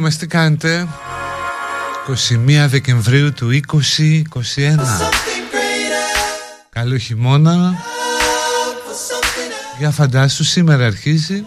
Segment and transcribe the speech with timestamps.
[0.00, 0.88] μες τι κάνετε;
[2.08, 3.60] 21 Δεκεμβρίου του 2021
[6.70, 7.74] Καλό χειμώνα.
[9.78, 11.44] Για φαντάσου σήμερα αρχίζει.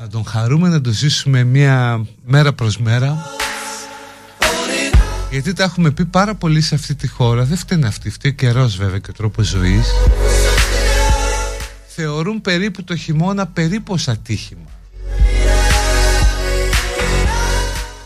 [0.00, 3.26] Να τον χαρούμε να το ζήσουμε μία μέρα προς μέρα.
[5.30, 7.44] Γιατί τα έχουμε πει πάρα πολύ σε αυτή τη χώρα.
[7.44, 9.86] Δεν φταίνει αυτή, φταίει καιρός βέβαια και ο τρόπος ζωής
[11.94, 14.70] θεωρούν περίπου το χειμώνα περίπου ως ατύχημα.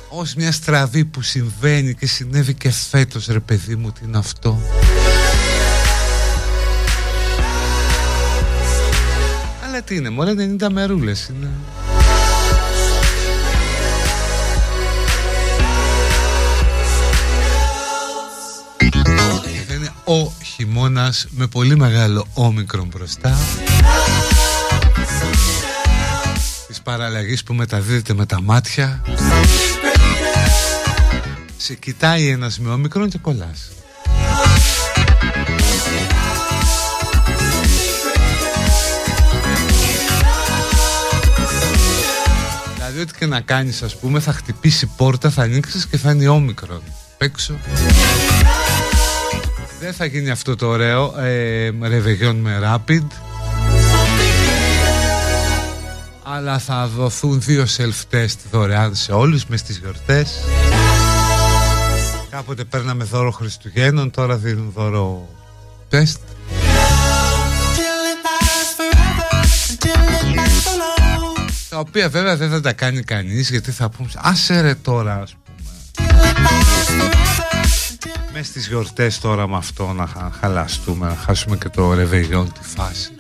[0.09, 4.59] Ως μια στραβή που συμβαίνει και συνέβη και φέτος ρε παιδί μου τι είναι αυτό;
[9.67, 11.51] Αλλά τι είναι, μωρέ 90 μερούλες είναι.
[19.75, 23.37] Είναι ο χειμώνας με πολύ μεγάλο όμικρον μπροστά
[26.67, 29.03] Της παραλλαγής που μεταδίδεται με τα μάτια.
[31.57, 33.71] Σε κοιτάει ένας με όμικρον και κολλάς.
[42.75, 46.29] Δηλαδή ό,τι και να κάνεις ας πούμε θα χτυπήσει πόρτα, θα ανοίξεις και θα είναι
[46.29, 46.83] όμικρον.
[47.19, 47.55] Παίξω
[49.81, 53.07] δεν θα γίνει αυτό το ωραίο ε, Ρεβεγιόν με Rapid
[56.29, 60.41] Αλλά θα δοθούν δύο self-test δωρεάν σε όλους μες στις γιορτές.
[62.31, 65.29] Κάποτε παίρναμε δώρο Χριστουγέννων Τώρα δίνουν δώρο
[65.89, 66.21] τεστ.
[71.69, 75.35] Τα οποία βέβαια δεν θα τα κάνει κανείς Γιατί θα πούμε Άσε ρε τώρα ας
[75.35, 75.47] πούμε
[78.33, 83.11] μες στις γιορτές τώρα με αυτό να χαλαστούμε, να χάσουμε και το ρεβεγιόν τη φάση.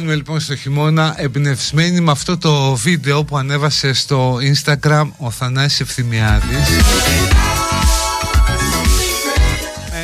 [0.00, 5.80] Μπαίνουμε λοιπόν στο χειμώνα εμπνευσμένοι με αυτό το βίντεο που ανέβασε στο Instagram ο Θανάσης
[5.80, 6.68] Ευθυμιάδης.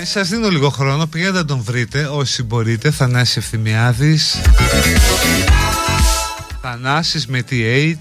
[0.01, 2.91] Ε, Σας δίνω λίγο χρόνο, πηγαίνετε να τον βρείτε όσοι μπορείτε.
[2.91, 4.41] Θανάσης Ευθυμιάδης.
[6.63, 7.95] Θανάσης με TH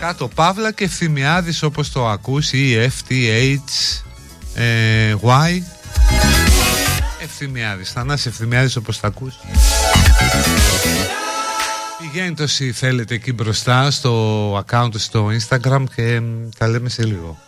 [0.00, 3.14] Κάτω Παύλα και Ευθυμιάδης όπως το ακούς E, F, T,
[3.54, 4.00] H,
[4.54, 5.75] ε, Y
[7.40, 9.34] Ευθυμιάδης, Θανάσης Ευθυμιάδης όπως θα ακούς.
[11.98, 16.20] Πηγαίνετε όσοι θέλετε εκεί μπροστά στο account στο Instagram και
[16.58, 17.38] τα λέμε σε λίγο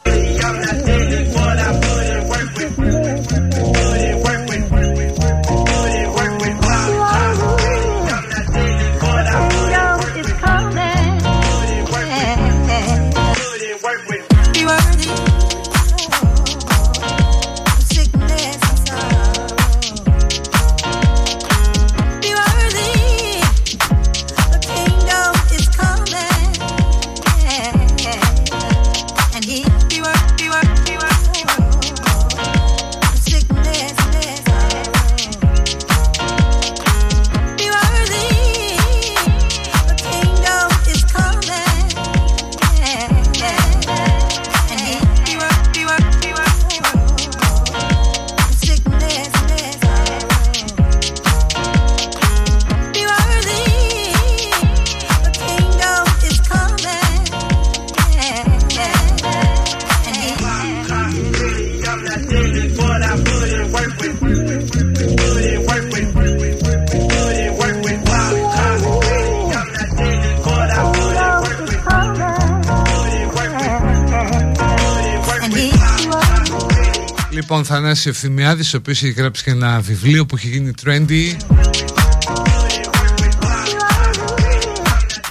[77.89, 81.37] Λοιπόν, Θανάση Ευθυμιάδης, ο οποίος έχει γράψει και ένα βιβλίο που έχει γίνει trendy.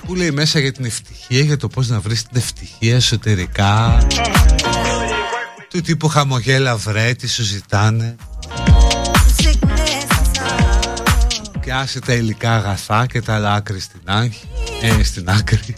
[0.06, 4.08] Που λέει μέσα για την ευτυχία, για το πώς να βρεις την ευτυχία εσωτερικά
[5.70, 8.16] του τύπου χαμογέλα βρέ, τι σου ζητάνε
[11.62, 14.48] και άσε τα υλικά αγαθά και τα άλλα άκρη στην, άχη,
[14.82, 15.76] ε, στην άκρη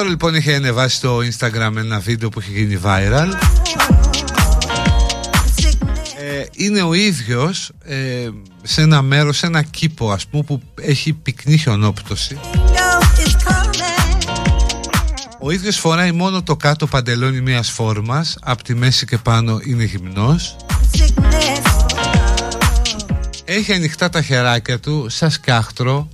[0.00, 3.28] και τώρα λοιπόν είχε ανεβάσει στο Instagram ένα βίντεο που έχει γίνει viral.
[6.18, 8.28] Ε, Είναι ο ίδιος ε,
[8.62, 12.38] σε ένα μέρος, σε ένα κήπο ας πούμε που έχει πυκνή χιονόπτωση.
[15.40, 18.36] Ο ίδιος φοράει μόνο το κάτω παντελόνι μιας φόρμας.
[18.40, 20.56] Απ' τη μέση και πάνω είναι γυμνός.
[23.44, 26.08] Έχει ανοιχτά τα χεράκια του σαν σκάχτρο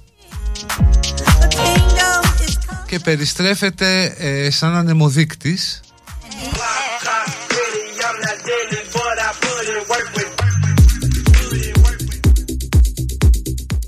[2.97, 5.81] και περιστρέφεται ε, σαν ανεμοδείκτης.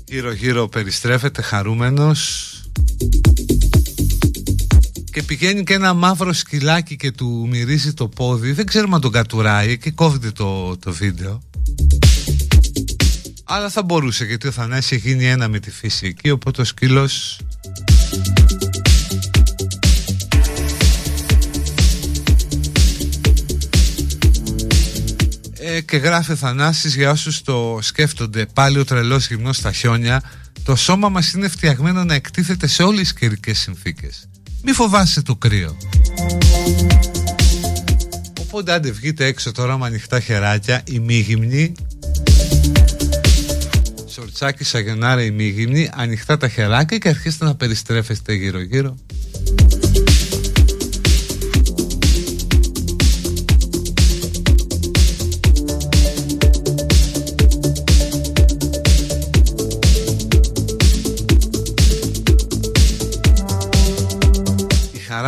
[0.05, 2.53] Γύρω γύρω περιστρέφεται χαρούμενος.
[5.11, 8.51] Και πηγαίνει και ένα μαύρο σκυλάκι και του μυρίζει το πόδι.
[8.51, 11.41] Δεν ξέρουμε αν τον κατουράει και κόβεται το, το βίντεο.
[13.43, 16.65] Αλλά θα μπορούσε γιατί ο Θανάσης έχει γίνει ένα με τη φύση εκεί οπότε ο
[16.65, 17.39] σκύλος
[25.81, 28.45] και γράφει ο Θανάσης για όσους το σκέφτονται.
[28.53, 30.21] Πάλι ο τρελός γυμνός στα χιόνια.
[30.63, 34.29] Το σώμα μας είναι φτιαγμένο να εκτίθεται σε όλες τις καιρικές συνθήκες.
[34.63, 35.77] Μη φοβάσαι το κρύο.
[38.39, 40.81] Οπότε άντε βγείτε έξω τώρα με ανοιχτά χεράκια.
[40.85, 41.73] Ημίγυμνοι
[44.19, 48.95] σορτσάκι σαγενάρα ημίγυμνοι ανοιχτά τα χεράκια και αρχίστε να περιστρέφεστε γύρω γύρω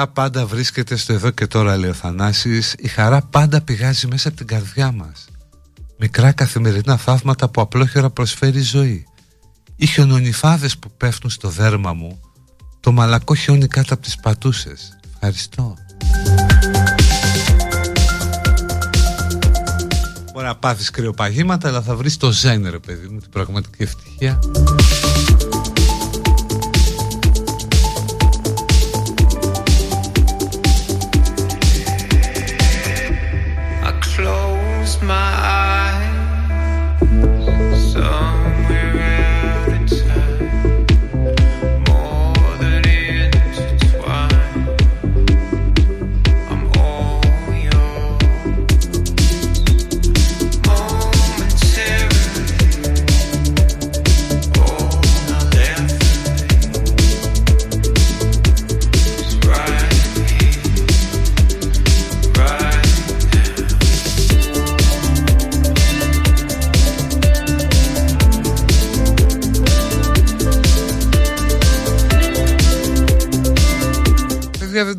[0.01, 2.75] χαρά πάντα βρίσκεται στο εδώ και τώρα λέει ο Θανάσης.
[2.77, 5.25] Η χαρά πάντα πηγάζει μέσα από την καρδιά μας.
[5.97, 9.05] Μικρά καθημερινά θαύματα που απλόχερα προσφέρει η ζωή.
[9.75, 12.19] Οι χιονονιφάδες που πέφτουν στο δέρμα μου
[12.79, 14.99] Το μαλακό χιόνι κάτω από τις πατούσες.
[15.13, 15.77] Ευχαριστώ.
[20.33, 24.39] Μπορεί να πάθεις κρυοπαγήματα αλλά θα βρεις το ζένερ παιδί μου Την πραγματική ευτυχία
[35.01, 35.30] my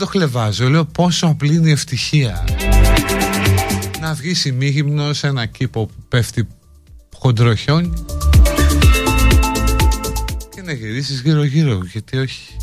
[0.07, 2.45] χλεβάζω, λέω πόσο απλή είναι η ευτυχία.
[4.01, 6.49] Να βγεις ημίγυμνο σε ένα κήπο που πέφτει
[7.17, 7.93] χοντροχιόνι
[10.55, 12.57] και να γυρίσεις γύρω γύρω, γιατί όχι.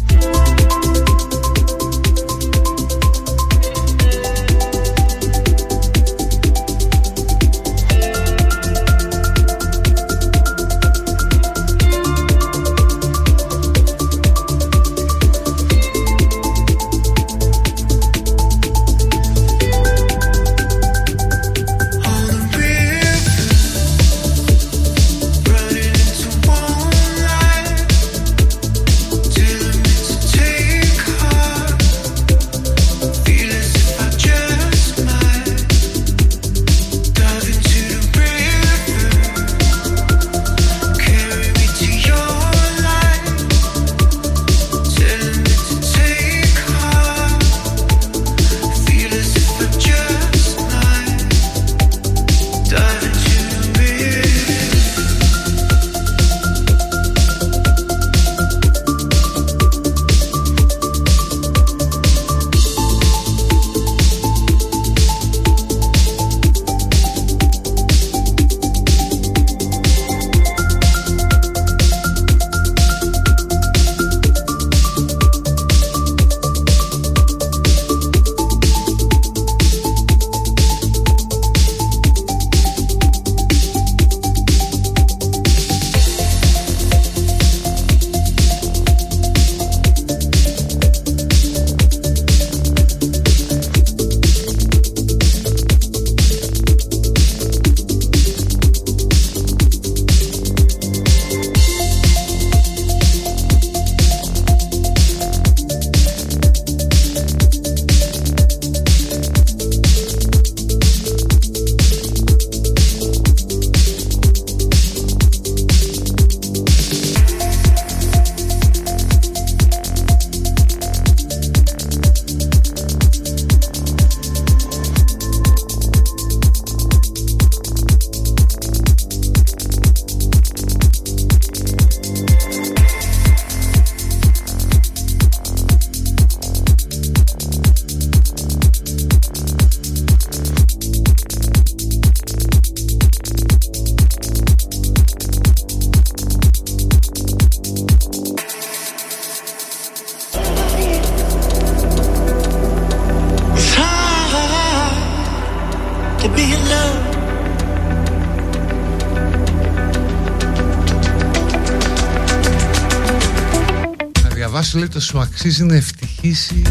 [165.00, 166.62] Το σου αξίζει να ευτυχήσεις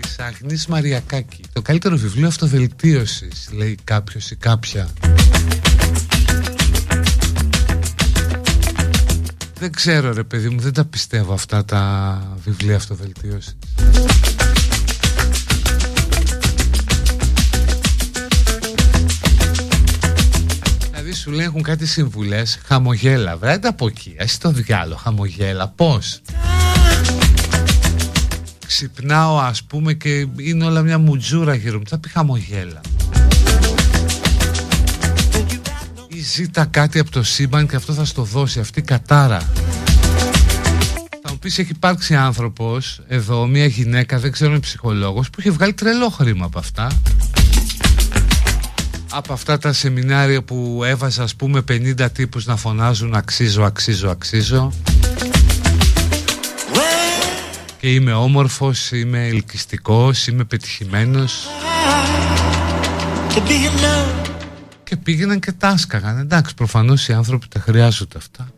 [0.00, 1.44] της Αγνής Μαριακάκη.
[1.52, 4.88] Το καλύτερο βιβλίο αυτοβελτίωσης λέει κάποιος ή κάποια.
[9.58, 13.56] Δεν ξέρω ρε παιδί μου δεν τα πιστεύω αυτά τα βιβλία αυτοβελτίωσης.
[20.90, 23.36] Δηλαδή σου λέει έχουν κάτι συμβουλές Χαμογέλα.
[23.36, 25.68] Βράδυ από εκεί Εσύ το διάλογο χαμογέλα.
[25.68, 26.20] Πώς;
[28.72, 32.80] Ξυπνάω ας πούμε και είναι όλα μια μουτζούρα γύρω μου θα πει χαμογέλα.
[36.08, 39.38] Ή ζήτα κάτι από το σύμπαν και αυτό θα στο δώσει αυτή η κατάρα.
[41.22, 45.50] Θα μου πεις έχει υπάρξει άνθρωπος εδώ μια γυναίκα δεν ξέρω είναι ψυχολόγος που έχει
[45.50, 46.90] βγάλει τρελό χρήμα από αυτά.
[49.10, 54.72] Από αυτά τα σεμινάρια που έβαζα ας πούμε 50 τύπους να φωνάζουν αξίζω, αξίζω, αξίζω
[57.82, 61.46] και είμαι όμορφος, είμαι ελκυστικός, είμαι πετυχημένος.
[64.84, 68.48] Και πήγαιναν και τα άσκαγαν εντάξει προφανώς οι άνθρωποι τα χρειάζονται αυτά.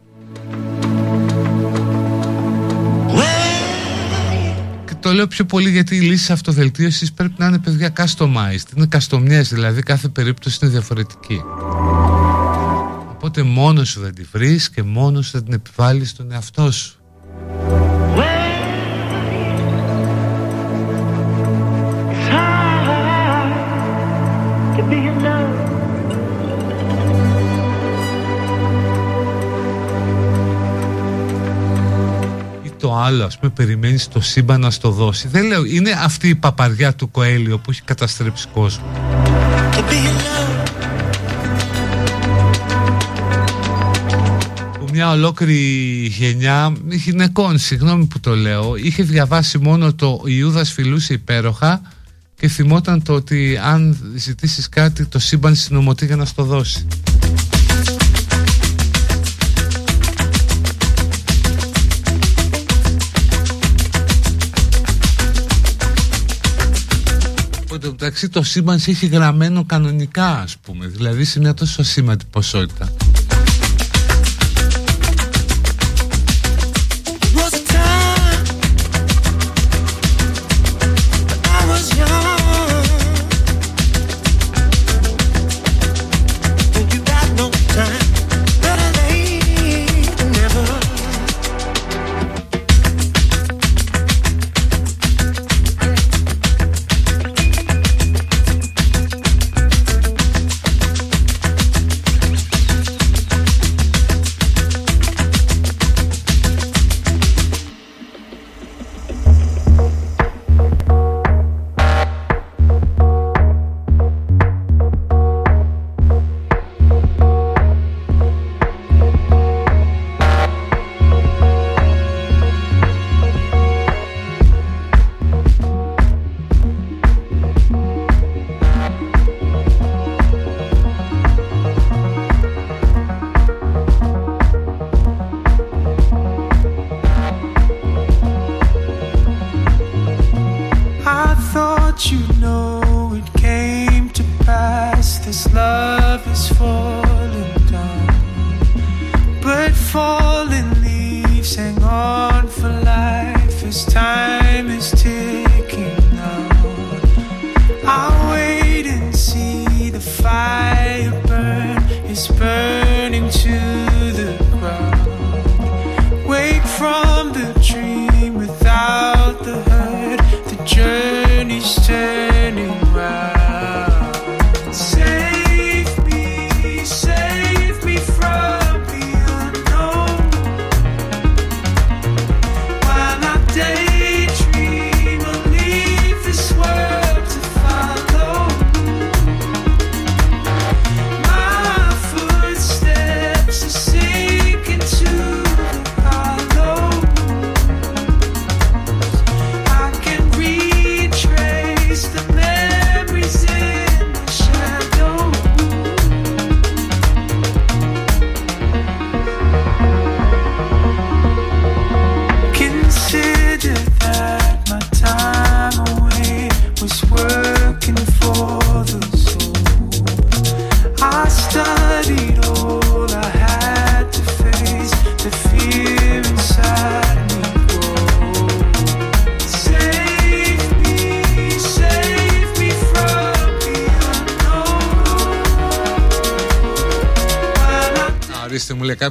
[4.86, 8.86] Και το λέω πιο πολύ γιατί οι λύσεις αυτοβελτίωσης πρέπει να είναι παιδιά customized είναι
[8.86, 11.42] καστομιές δηλαδή κάθε περίπτωση είναι διαφορετική.
[13.10, 16.98] Οπότε μόνος σου δεν τη βρεις και μόνος σου δεν την επιβάλλεις στον εαυτό σου
[33.04, 35.28] άλλο, ας πούμε, περιμένεις το σύμπαν να στο δώσει.
[35.28, 38.84] Δεν λέω, είναι αυτή η παπαριά του Κοέλιο που έχει καταστρέψει κόσμο.
[44.78, 45.62] Που μια ολόκληρη
[46.06, 51.82] γενιά γυναικών, συγγνώμη που το λέω, είχε διαβάσει μόνο το Ιούδας φιλούσε υπέροχα
[52.36, 56.86] και θυμόταν το ότι αν ζητήσεις κάτι το σύμπαν συνομωτεί για να στο δώσει.
[67.84, 72.92] Οπότε μεταξύ το σύμπαν έχει γραμμένο κανονικά ας πούμε, δηλαδή σε μια τόσο σήμαντη ποσότητα.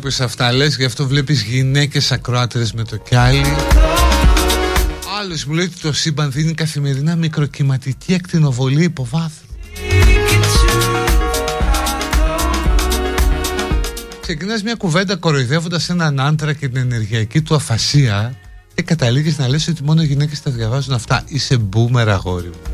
[0.04, 3.42] Κάποιος αυτά λες Γι' αυτό βλέπεις γυναίκες ακροάτερες με το κιάλι
[5.20, 9.48] Άλλος μου λέει ότι το σύμπαν δίνει καθημερινά μικροκυματική ακτινοβολή υποβάθρου
[14.22, 18.36] Ξεκινάς μια κουβέντα κοροϊδεύοντας έναν άντρα και την ενεργειακή του αφασία
[18.76, 21.24] και καταλήγεις να λες ότι μόνο οι γυναίκες τα διαβάζουν αυτά.
[21.28, 22.73] Είσαι μπούμερ αγόρι μου.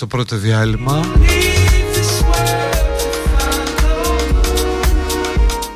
[0.00, 1.06] Στο πρώτο διάλειμμα.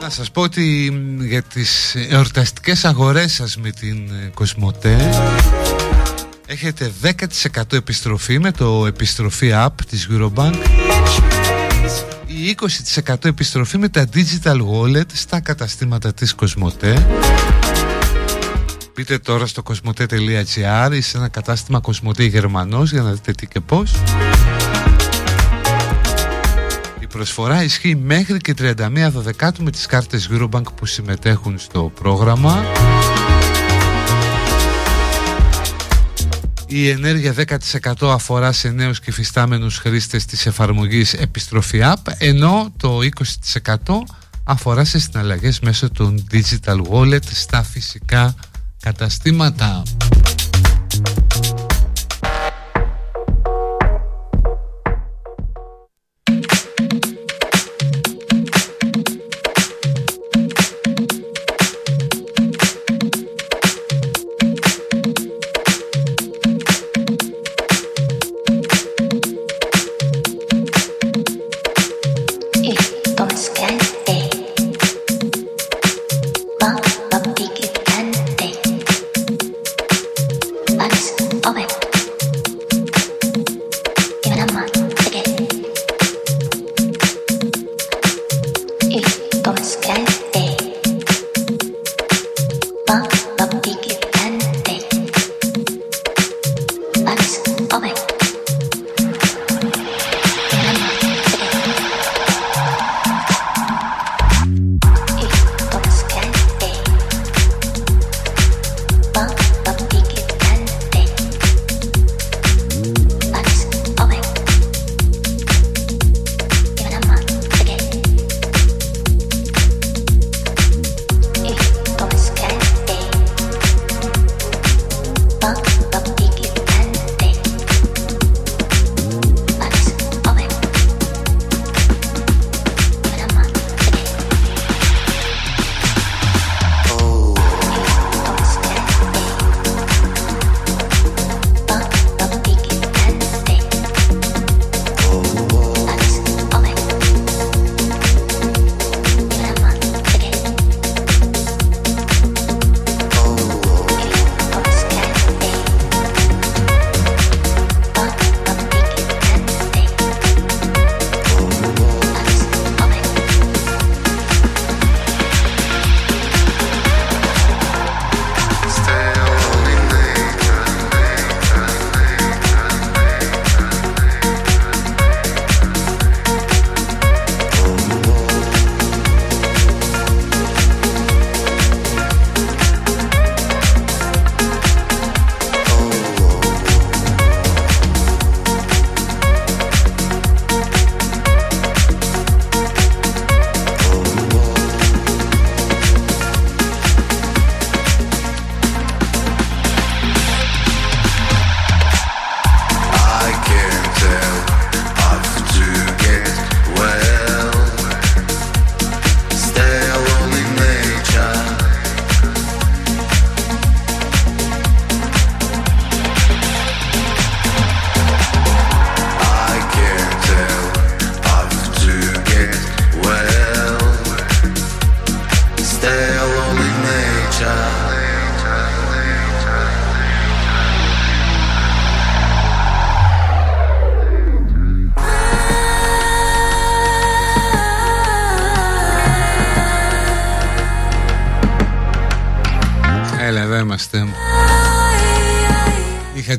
[0.00, 5.10] Να σας πω ότι για τις εορταστικές αγορές σας με την ε, Κοσμοτέ
[6.46, 10.54] Έχετε 10% επιστροφή με το επιστροφή app της Eurobank.
[12.26, 12.56] Η η
[13.04, 17.06] 20% επιστροφή με τα digital wallet στα καταστήματα της Κοσμοτέ
[18.94, 23.60] Πείτε τώρα στο κοσμοτέ.gr ή σε ένα κατάστημα Κοσμοτέ Γερμανός για να δείτε τι και
[23.60, 23.94] πώς.
[27.00, 28.74] Η προσφορά ισχύει μέχρι και 31
[29.12, 32.64] Δεκάτου με τις κάρτες Eurobank που συμμετέχουν στο πρόγραμμα.
[36.66, 37.34] Η ενέργεια
[38.00, 42.98] 10% αφορά σε νέους και φυστάμενους χρήστες της εφαρμογής Επιστροφή App ενώ το
[43.54, 43.76] 20%
[44.44, 48.34] αφορά σε συναλλαγές μέσω των Digital Wallet στα φυσικά
[48.84, 49.82] καταστήματα.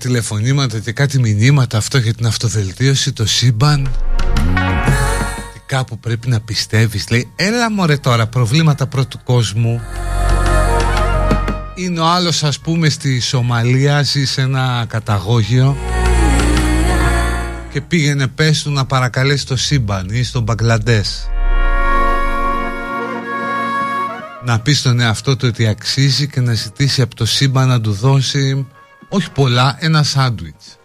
[0.08, 3.92] Τηλεφωνήματα και κάτι μηνύματα αυτό για την αυτοβελτίωση, το σύμπαν.
[5.66, 9.82] Κάπου πρέπει να πιστεύεις λέει έλα μωρέ τώρα προβλήματα πρώτου κόσμου
[11.76, 15.78] είναι ο άλλος ας πούμε στη Σομαλία ζει σε ένα καταγόγιο
[17.72, 21.30] και πήγαινε πες του να παρακαλέσει το σύμπαν ή στον Μπαγκλαντές.
[24.46, 27.92] Να πεις στον εαυτό του ότι αξίζει και να ζητήσει από το σύμπαν να του
[27.92, 28.68] δώσει
[29.16, 30.78] όχι πολλά, ένα σάντουιτς.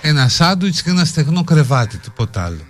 [0.00, 2.60] Ένα σάντουιτς και ένα στεγνό κρεβάτι, τίποτα άλλο.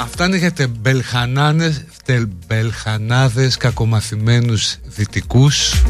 [0.00, 5.82] Αυτά είναι για τεμπελχανάδες, τεμπελχανάδες κακομαθημένους δυτικούς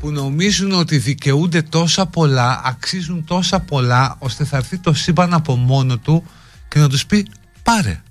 [0.00, 5.56] που νομίζουν ότι δικαιούνται τόσα πολλά, αξίζουν τόσα πολλά ώστε θα έρθει το σύμπαν από
[5.56, 6.24] μόνο του
[6.74, 7.26] και να τους πει
[7.62, 8.02] πάρε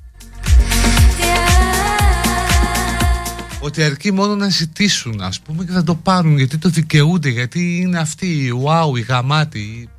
[3.59, 7.77] ότι αρκεί μόνο να ζητήσουν ας πούμε και θα το πάρουν γιατί το δικαιούνται γιατί
[7.77, 9.89] είναι αυτοί οι wow, οι γαμάτοι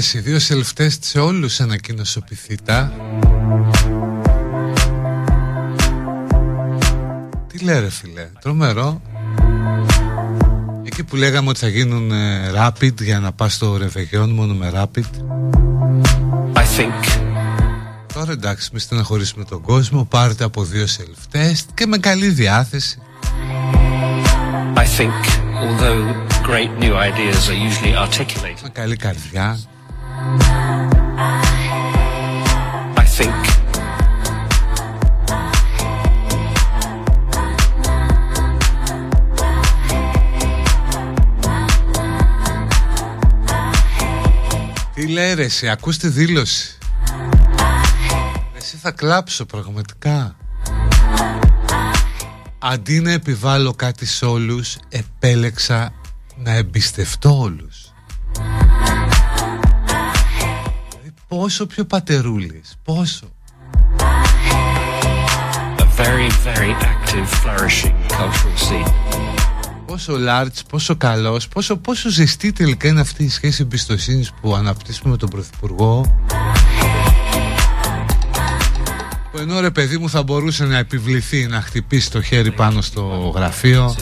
[0.00, 2.92] οι δύο self-test σε όλους ανακοίνωσε ο Πιθήτα
[7.46, 9.02] Τι λέει ρε φίλε, τρομερό.
[10.84, 14.72] Εκεί που λέγαμε ότι θα γίνουν ε, rapid για να πας στο ρεβεγιόν μόνο με
[14.74, 15.04] rapid.
[16.54, 17.20] I think.
[18.14, 22.98] Τώρα εντάξει, μη στεναχωρήσουμε τον κόσμο Πάρτε από δύο self-test και με καλή διάθεση.
[24.76, 25.24] I think,
[25.62, 26.02] although
[26.48, 28.62] great new ideas are usually articulated.
[28.62, 29.58] Με καλή καρδιά
[33.20, 33.44] think.
[44.94, 46.78] Τι λέει ρε εσύ, ακούς τη δήλωση.
[48.56, 50.36] Εσύ θα κλάψω πραγματικά.
[52.58, 55.92] Αντί να επιβάλλω κάτι σε όλους Επέλεξα
[56.36, 57.79] να εμπιστευτώ όλους
[61.30, 63.32] πόσο πιο πατερούλης, πόσο.
[65.78, 68.92] A very, very active, flourishing cultural scene.
[69.86, 75.10] Πόσο large, πόσο καλός, πόσο, πόσο ζεστή τελικά είναι αυτή η σχέση εμπιστοσύνης που αναπτύσσουμε
[75.10, 76.16] με τον Πρωθυπουργό.
[79.32, 83.32] Που ενώ ρε παιδί μου θα μπορούσε να επιβληθεί να χτυπήσει το χέρι πάνω στο
[83.34, 83.94] γραφείο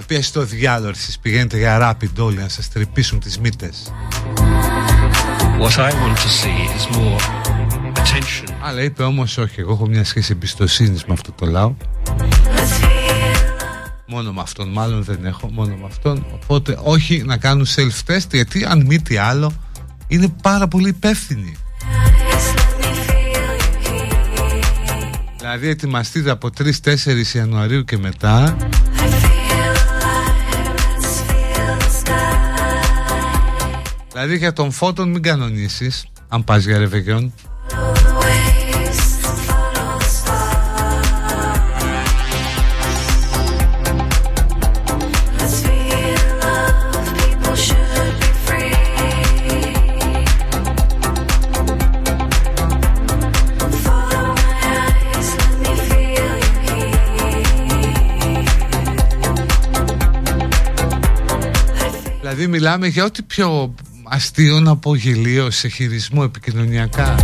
[0.00, 3.92] να πιέσει το διάλογο εσείς πηγαίνετε για rapid όλοι να σας τρυπήσουν τις μύτες
[5.60, 7.20] What I want to see is more
[7.94, 8.52] attention.
[8.62, 11.74] Αλλά είπε όμως όχι, εγώ έχω μια σχέση εμπιστοσύνης με αυτό το λαό
[14.06, 16.26] Μόνο με αυτόν, μάλλον δεν έχω, μόνο με αυτόν.
[16.34, 19.52] Οπότε όχι να κάνουν self-test, γιατί αν μη τι άλλο,
[20.08, 21.56] είναι πάρα πολύ υπεύθυνοι.
[25.38, 26.70] Δηλαδή ετοιμαστείτε από 3-4
[27.34, 28.56] Ιανουαρίου και μετά
[34.12, 37.32] Δηλαδή για τον φώτον μην κανονίσεις Αν πας για ρεβεγιόν.
[62.20, 63.74] Δηλαδή μιλάμε για ό,τι πιο
[64.10, 67.14] αστείο να πω γελίο σε χειρισμό επικοινωνιακά.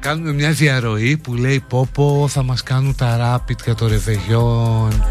[0.00, 5.04] Κάνουμε μια διαρροή που λέει πω πω θα μας κάνουν τα ράπιτ για το ρεβεγιόν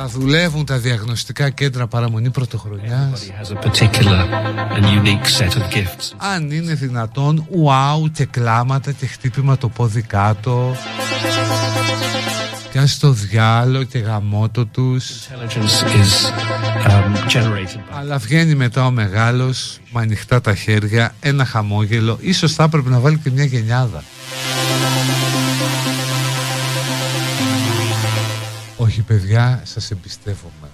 [0.00, 3.30] θα δουλεύουν τα διαγνωστικά κέντρα παραμονή πρωτοχρονιάς.
[6.16, 10.76] Αν είναι δυνατόν Ουάου και κλάματα και χτύπημα το πόδι κάτω.
[12.70, 15.28] Πια στο διάλογο και γαμότο τους
[16.84, 22.18] um, Αλλά βγαίνει μετά ο μεγάλος Με ανοιχτά τα χέρια Ένα χαμόγελο.
[22.20, 24.02] Ίσως θα έπρεπε να βάλει και μια γενιάδα.
[28.76, 30.68] Όχι παιδιά Σας εμπιστεύομαι.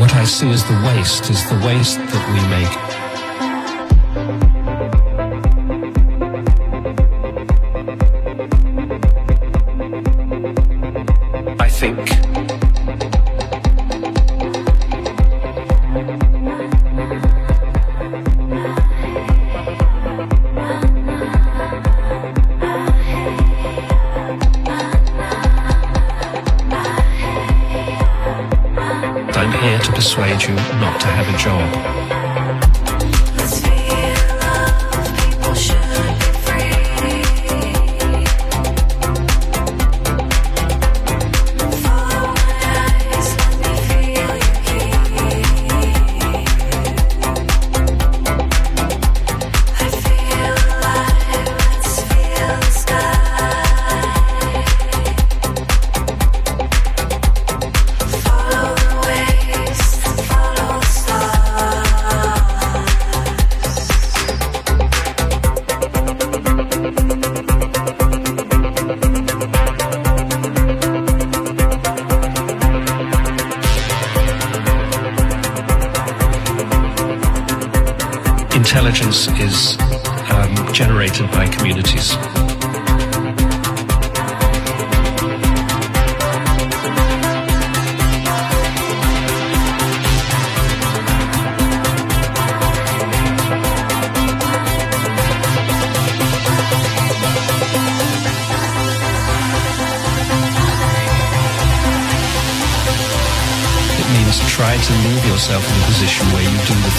[0.00, 3.03] What I see as the waste is the waste that we make
[30.48, 32.03] you not to have a job.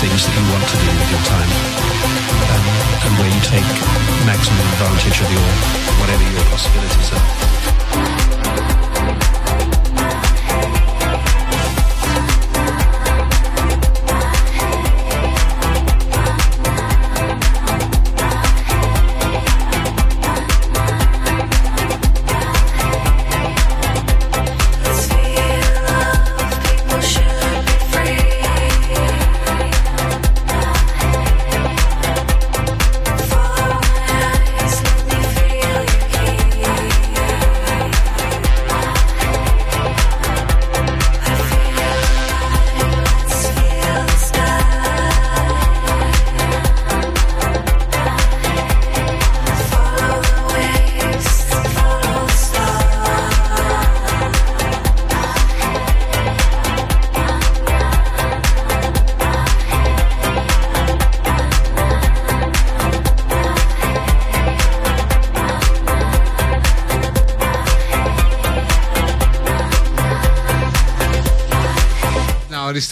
[0.09, 1.49] things that you want to do with your time
[2.53, 2.65] um,
[3.05, 3.65] and where you take
[4.29, 5.49] maximum advantage of your
[5.97, 7.44] whatever your possibilities are.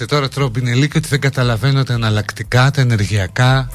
[0.04, 3.70] Ορίστε τώρα τρόμπινελί και ότι δεν καταλαβαίνω τα εναλλακτικά, τα ενεργειακά.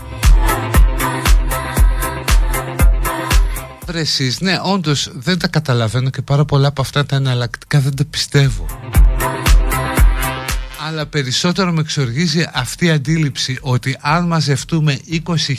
[3.86, 7.96] Βρε εσείς, ναι όντως δεν τα καταλαβαίνω και πάρα πολλά από αυτά τα εναλλακτικά δεν
[7.96, 8.66] τα πιστεύω.
[10.86, 15.18] Αλλά περισσότερο με εξοργίζει αυτή η αντίληψη ότι αν μαζευτούμε 20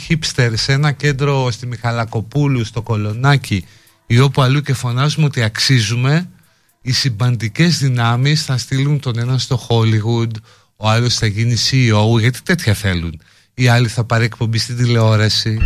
[0.09, 3.65] hipster σε ένα κέντρο στη Μιχαλακοπούλου, στο Κολονάκι
[4.07, 6.29] ή όπου αλλού και φωνάζουμε ότι αξίζουμε
[6.81, 10.31] οι συμπαντικές δυνάμεις θα στείλουν τον ένα στο Hollywood
[10.81, 13.21] ο άλλος θα γίνει CEO γιατί τέτοια θέλουν.
[13.53, 15.59] Οι άλλοι θα πάρει εκπομπή στην τηλεόραση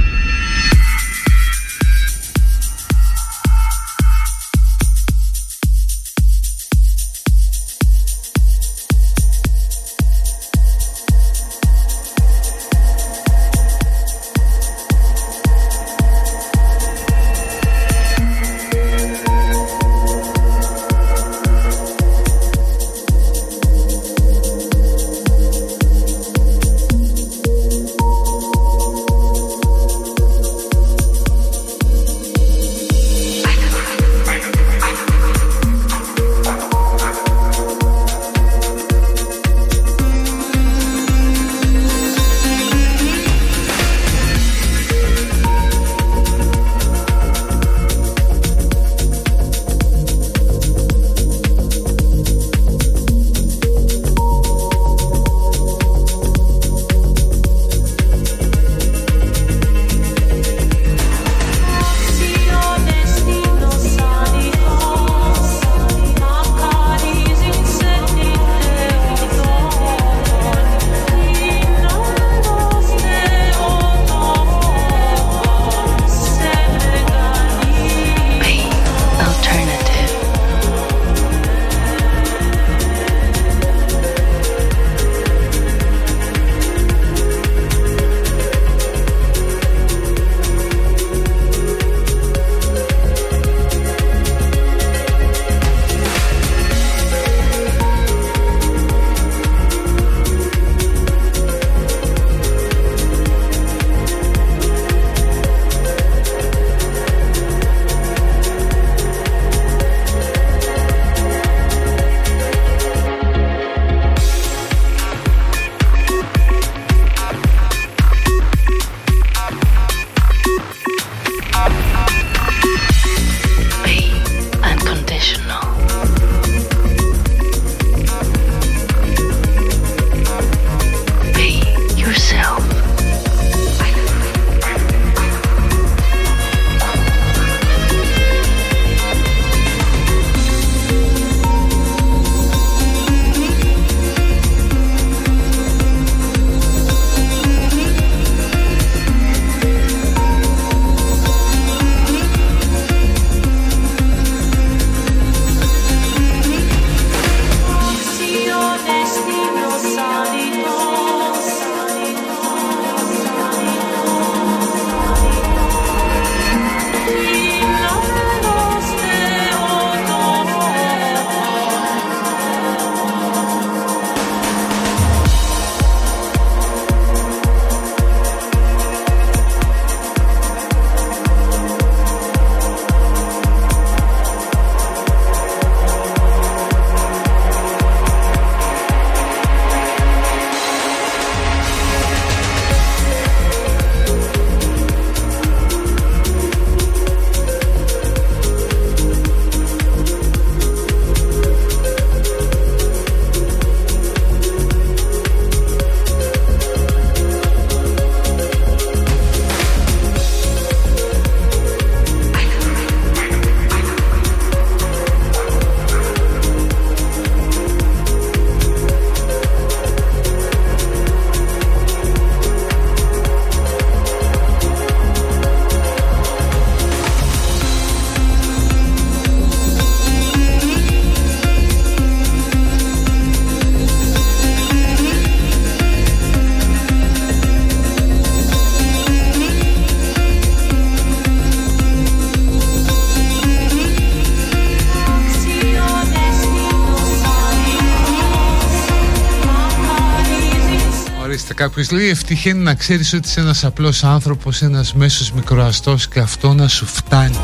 [251.64, 256.54] κάποιος λέει ευτυχαίνει να ξέρεις ότι είσαι ένας απλός άνθρωπος, ένας μέσος μικροαστός και αυτό
[256.54, 257.38] να σου φτάνει.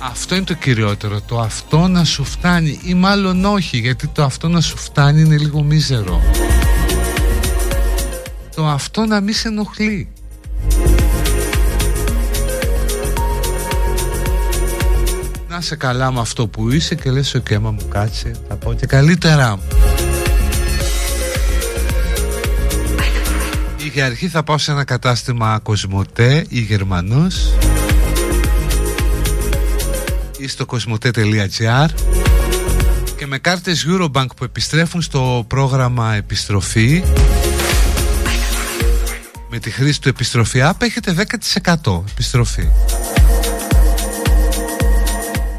[0.00, 4.48] Αυτό είναι το κυριότερο, το αυτό να σου φτάνει ή μάλλον όχι γιατί το αυτό
[4.48, 6.22] να σου φτάνει είναι λίγο μίζερο.
[8.54, 10.08] Το αυτό να μην σε ενοχλεί.
[15.48, 18.72] Να σε καλά με αυτό που είσαι και λες ο κέμα μου κάτσε θα πω
[18.72, 19.75] και καλύτερά μου.
[23.96, 27.52] Για αρχή θα πάω σε ένα κατάστημα Κοσμοτέ ή Γερμανός
[30.38, 31.88] ή στο κοσμοτέ.gr
[33.16, 37.04] και με κάρτες Eurobank που επιστρέφουν στο πρόγραμμα επιστροφή
[39.50, 41.26] με τη χρήση του επιστροφή app έχετε
[41.82, 42.68] 10% επιστροφή.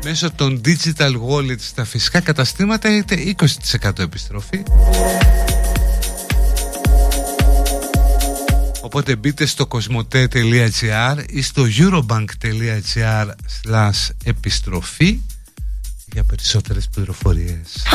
[0.04, 3.36] Μέσω των digital wallets στα φυσικά καταστήματα έχετε
[3.82, 4.64] 20% επιστροφή.
[8.88, 13.28] Οπότε μπείτε στο κοσμοτέ.gr ή στο eurobank.gr
[13.64, 15.20] slash επιστροφή
[16.14, 17.86] για περισσότερες πληροφορίες.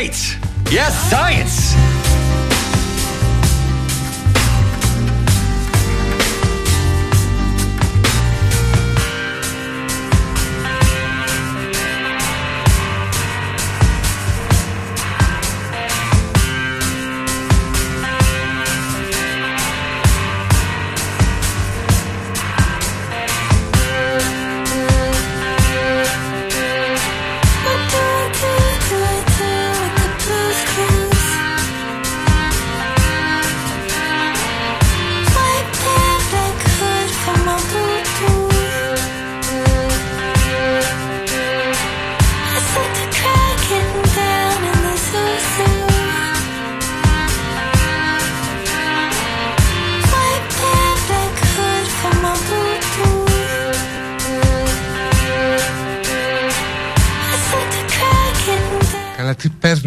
[0.00, 0.38] White.
[0.70, 1.59] Yes, science.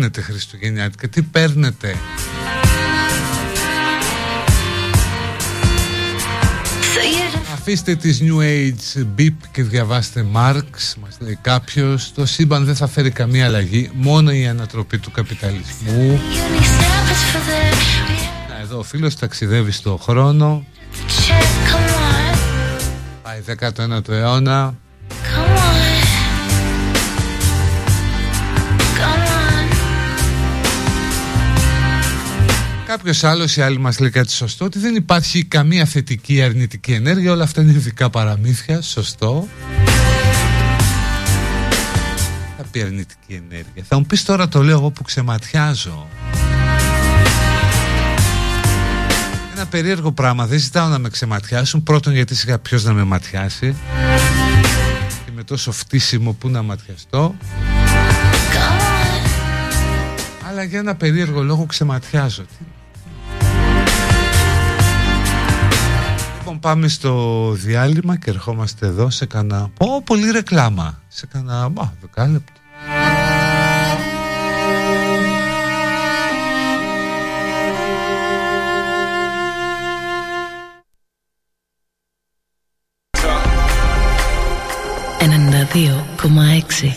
[0.04, 1.95] Παίρνετε Χριστουγεννιάτικα, τι παίρνετε;
[7.54, 12.12] Αφήστε τις New Age beep και διαβάστε Marx, μας λέει κάποιος.
[12.14, 16.20] Το σύμπαν δεν θα φέρει καμία αλλαγή, μόνο η ανατροπή του καπιταλισμού.
[18.49, 20.66] Να, εδώ ο φίλος ταξιδεύει στο χρόνο.
[23.24, 24.76] Πάει 19ο αιώνα.
[32.95, 36.93] Κάποιος άλλος ή άλλη μας λέει κάτι σωστό, ότι δεν υπάρχει καμία θετική ή αρνητική
[36.93, 37.31] ενέργεια.
[37.31, 38.81] Όλα αυτά είναι ειδικά παραμύθια.
[38.81, 39.47] Σωστό.
[42.57, 43.83] Θα πει αρνητική ενέργεια.
[43.87, 46.07] Θα μου πεις τώρα το λέω εγώ που ξεματιάζω.
[49.55, 50.45] Ένα περίεργο πράγμα.
[50.45, 51.83] Δεν ζητάω να με ξεματιάσουν.
[51.83, 53.75] Πρώτον, γιατί σιγά ποιος να με ματιάσει.
[55.25, 57.35] Και με τόσο φτύσιμο που να ματιαστώ.
[60.47, 62.45] Αλλά για ένα περίεργο λόγο ξεματιάζω.
[66.54, 69.70] Λοιπόν πάμε στο διάλειμμα και ερχόμαστε εδώ σε κανένα...
[69.78, 71.01] Πω, πολύ ρεκλάμα.
[71.08, 71.70] Σε κανένα...
[71.70, 72.51] Μα, δεκάλεπτο.
[85.20, 86.95] Ενενήντα δύο κόμμα έξι.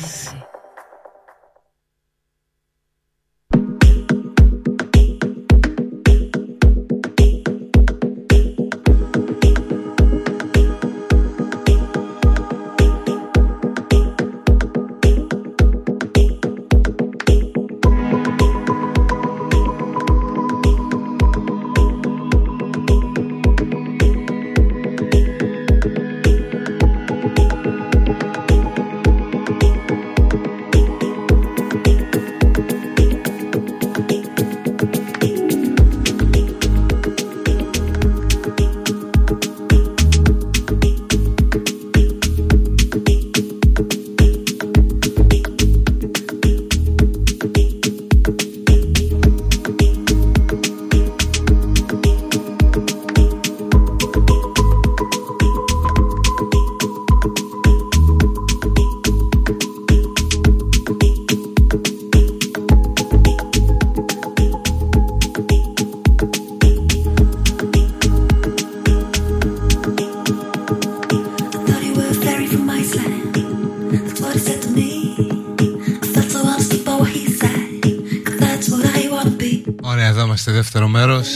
[80.48, 81.28] Είμαστε δεύτερο μέρος.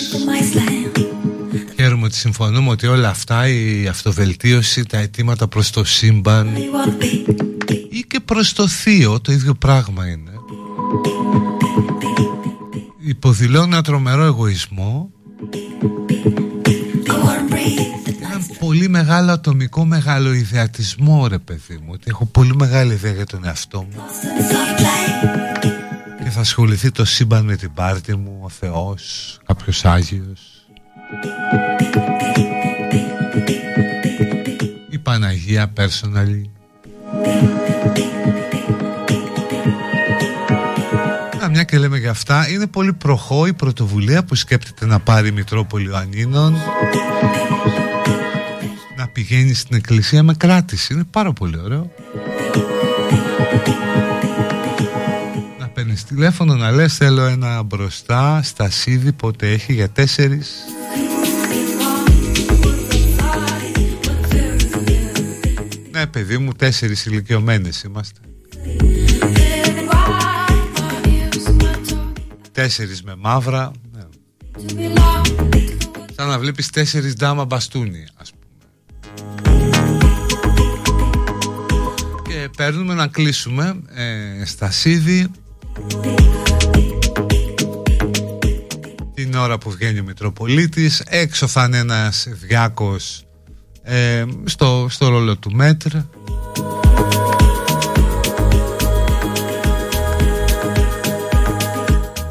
[1.77, 6.57] Χαίρομαι ότι συμφωνούμε ότι όλα αυτά Η αυτοβελτίωση, τα αιτήματα προς το σύμπαν
[7.91, 10.31] Ή και προς το θείο Το ίδιο πράγμα είναι.
[12.99, 15.11] Υποδηλώνει ένα τρομερό εγωισμό.
[18.23, 23.27] Ένα πολύ μεγάλο ατομικό μεγάλο ιδεατισμό ρε παιδί μου Ότι έχω πολύ μεγάλη ιδέα για
[23.27, 24.03] τον εαυτό μου.
[24.77, 25.10] και
[26.43, 30.41] θα ασχοληθεί το σύμπαν με την πάρτη μου, ο Θεός, κάποιος Άγιος.
[34.91, 36.43] Η Παναγία personally.
[41.43, 45.29] Α, μια και λέμε για αυτά, είναι πολύ προχώ η πρωτοβουλία που σκέπτεται να πάρει
[45.29, 46.57] η Μητρόπολη Ανίνων
[48.97, 50.95] να πηγαίνει στην εκκλησία με κράτηση.
[50.95, 51.91] Είναι πάρα πολύ ωραίο.
[55.91, 60.51] Παίρνεις τηλέφωνο να λες θέλω ένα μπροστά στα σίδη πότε έχει για τέσσερις
[65.91, 68.21] Ναι παιδί μου τέσσερις ηλικιωμένες είμαστε.
[72.53, 74.03] Τέσσερις με μαύρα ναι.
[76.17, 78.55] Σαν να βλέπεις τέσσερις ντάμα μπαστούνι ας πούμε.
[82.29, 85.31] Και παίρνουμε να κλείσουμε ε, στα σίδη
[89.15, 93.25] την ώρα που βγαίνει ο Μητροπολίτης έξω θα είναι ένας διάκος
[93.83, 95.97] ε, στο, στο ρόλο του Μέτρ.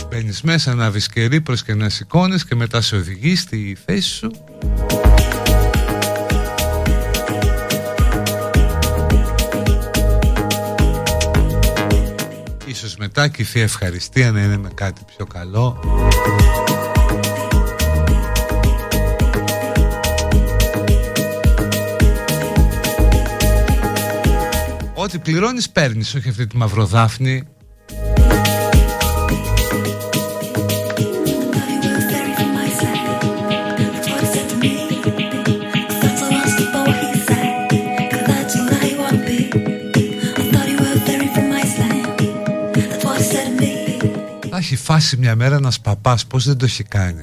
[0.09, 4.31] Μπαίνεις μέσα να βυσκερί προς και να σηκώνεις και μετά σε οδηγείς στη θέση σου
[12.89, 15.79] Ίσως μετά και η Θεία Ευχαριστία να είναι με κάτι πιο καλό.
[24.93, 27.43] Ό,τι πληρώνεις παίρνεις, όχι αυτή τη μαυροδάφνη
[44.59, 47.21] έχει φάσει μια μέρα ένας παπάς Πώς δεν το έχει κάνει.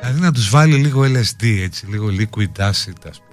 [0.00, 3.32] Δηλαδή να τους βάλει λίγο LSD έτσι Λίγο liquid acid ας πούμε.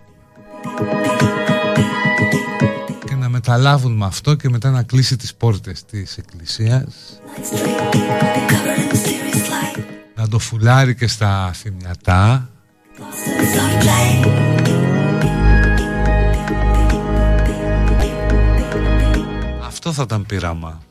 [3.06, 7.22] Και να μεταλάβουν με αυτό Και μετά να κλείσει τις πόρτες της εκκλησίας.
[10.16, 12.50] Να το φουλάρει και στα θυμιατά.
[19.68, 20.82] Αυτό θα ήταν πείραμα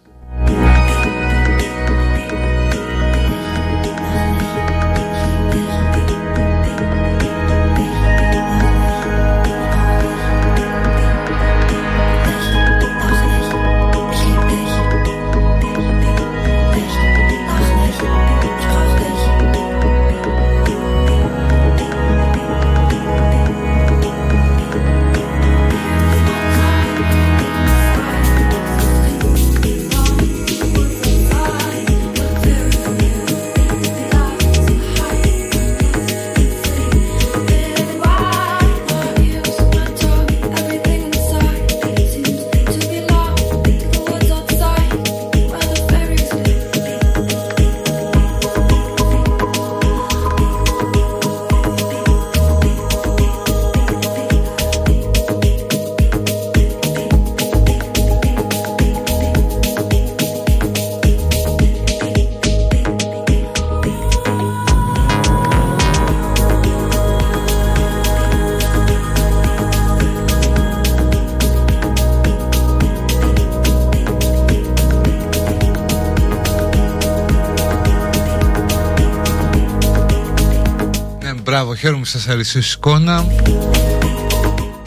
[81.79, 83.27] χαίρομαι που σας αρέσει η εικόνα.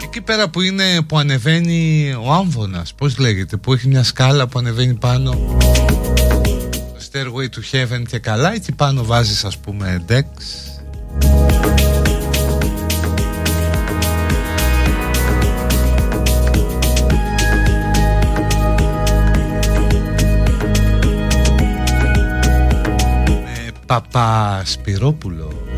[0.02, 4.58] Εκεί πέρα που είναι που ανεβαίνει ο άμβονας Πώς λέγεται Που έχει μια σκάλα που
[4.58, 5.30] ανεβαίνει πάνω.
[6.94, 10.22] Το Stairway to Heaven και καλά Εκεί πάνω βάζεις ας πούμε Dex
[23.86, 25.71] Παπασπυρόπουλο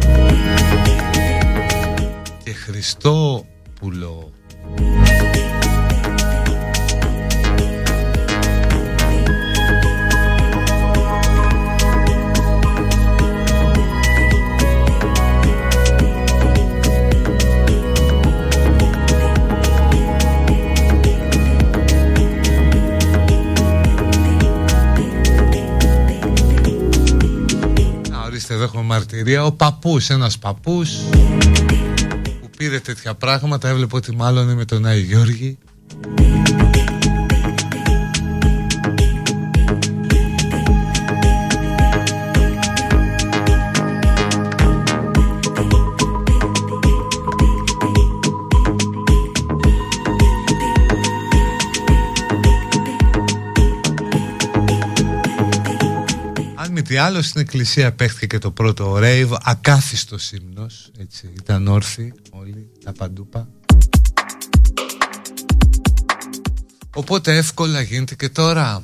[2.65, 4.33] Χριστόπουλο
[29.25, 30.91] έχουμε μαρτυρία Ο παππούς, ένας παππούς
[32.41, 35.59] Που πήρε τέτοια πράγματα Έβλεπε ότι μάλλον είναι με τον Άγιο Γιώργη
[56.95, 62.71] τι άλλος στην εκκλησία παίχθηκε και το πρώτο rave ακάθιστο ύμνος έτσι ήταν όρθιοι όλοι
[62.85, 63.49] τα παντούπα.
[66.95, 68.83] Οπότε εύκολα γίνεται και τώρα.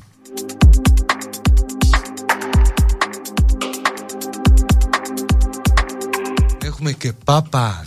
[6.62, 7.84] Έχουμε και Πάπα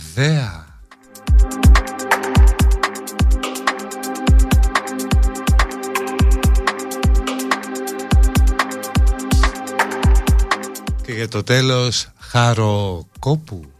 [11.04, 13.73] Αδέα για το τέλος Χαροκόπου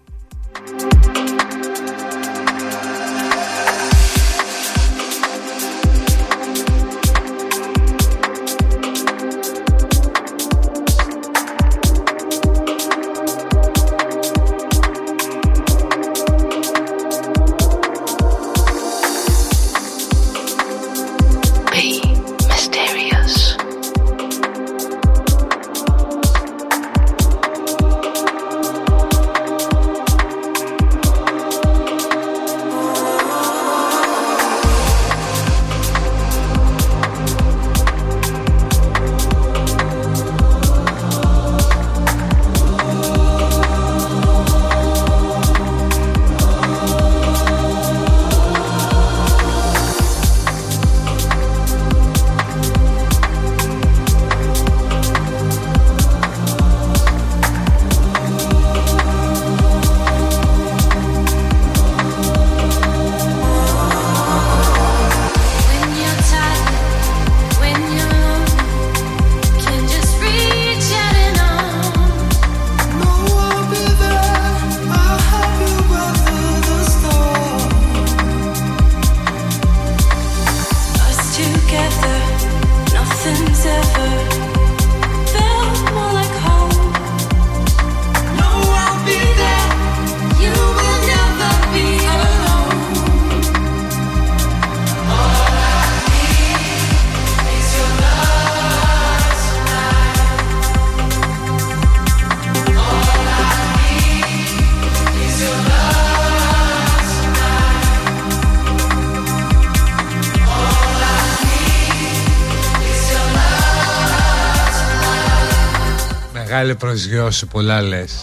[116.56, 118.14] Μεγάλη προσγειώση πολλά λες.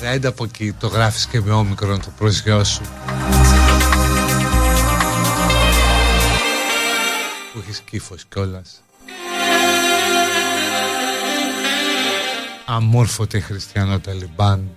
[0.00, 2.82] Δεν από εκεί το γράφεις και με όμικρο το προσγειώσου.
[7.52, 8.82] Που έχεις κύφος κιόλας.
[12.66, 14.68] Αμόρφωτη χριστιανό Ταλιμπάν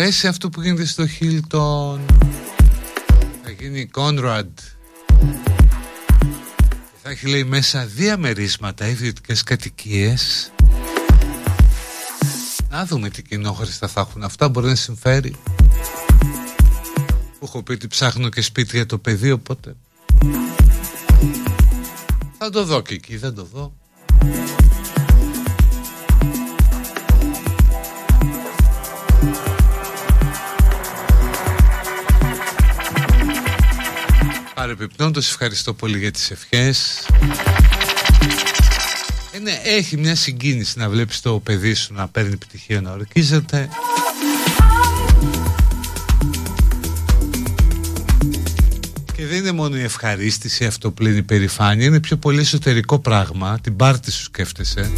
[0.00, 2.00] αρέσει αυτό που γίνεται στο Χίλτον.
[3.42, 4.58] Θα γίνει Κόνραντ.
[7.02, 10.52] Θα έχει λέει μέσα διαμερίσματα ιδιωτικές κατοικίες.
[12.70, 14.22] Να δούμε τι κοινόχρηστα θα έχουν.
[14.22, 15.34] Αυτά μπορεί να συμφέρει.
[17.38, 19.76] Που έχω πει ότι ψάχνω και σπίτι για το παιδί οπότε.
[22.38, 23.72] Θα το δω και εκεί δεν το δω
[34.76, 37.06] Παρεπιπτόντως ευχαριστώ πολύ για τις ευχές.
[39.32, 43.68] Ε, ναι, Έχει μια συγκίνηση να βλέπεις το παιδί σου να παίρνει πτυχίο να ορκίζεται.
[49.16, 52.98] Και δεν είναι μόνο η ευχαρίστηση, αυτό που λένε η περηφάνεια Είναι πιο πολύ εσωτερικό
[52.98, 53.58] πράγμα.
[53.60, 54.90] Την πάρτι σου σκέφτεσαι.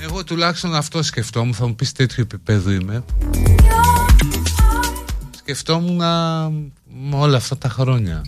[0.00, 3.04] Εγώ τουλάχιστον αυτό σκεφτόμουν Θα μου πεις τέτοιο επίπεδο είμαι.
[5.36, 6.00] Σκεφτόμουν
[7.10, 8.22] όλα αυτά τα χρόνια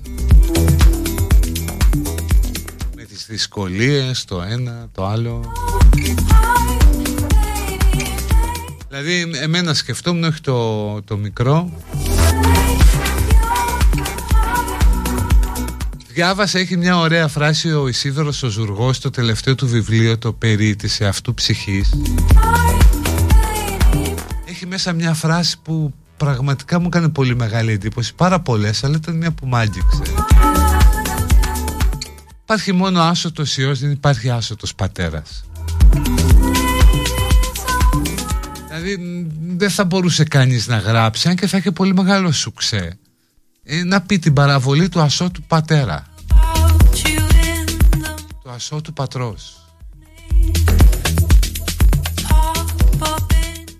[3.16, 5.52] τις δυσκολίες το ένα, το άλλο.
[8.88, 11.72] Δηλαδή εμένα σκεφτόμουν όχι το, το μικρό.
[16.08, 20.76] Διάβασα, έχει μια ωραία φράση ο Ισίδωρος ο Ζουργός στο τελευταίο του βιβλίο το περί
[20.76, 21.90] της αυτού ψυχής.
[24.44, 29.16] Έχει μέσα μια φράση που πραγματικά μου έκανε πολύ μεγάλη εντύπωση Πάρα πολλές, αλλά ήταν
[29.16, 30.02] μια που μ' άγγιξε
[32.48, 35.44] Υπάρχει μόνο άσωτος ιός, δεν υπάρχει άσωτος πατέρας.
[38.68, 39.26] Δηλαδή
[39.56, 42.98] δεν θα μπορούσε κανείς να γράψει Αν και θα είχε πολύ μεγάλο σουξέ
[43.62, 46.06] ε, Να πει την παραβολή του ασώτου πατέρα.
[48.42, 49.66] Του ασώτου πατρός.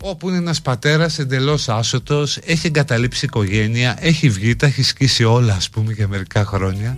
[0.01, 5.55] Όπου είναι ένας πατέρας εντελώς άσωτος, έχει εγκαταλείψει οικογένεια, έχει βγει, τα έχει σκίσει όλα
[5.55, 6.97] ας πούμε για μερικά χρόνια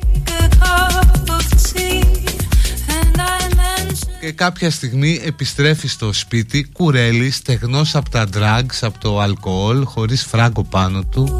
[4.21, 10.25] και κάποια στιγμή επιστρέφει στο σπίτι κουρέλι, στεγνός από τα drugs, από το αλκοόλ, χωρίς
[10.25, 11.37] φράγκο πάνω του.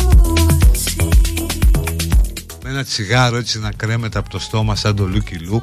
[2.63, 5.63] Με ένα τσιγάρο έτσι να κρέμεται από το στόμα σαν το Λούκι Λουκ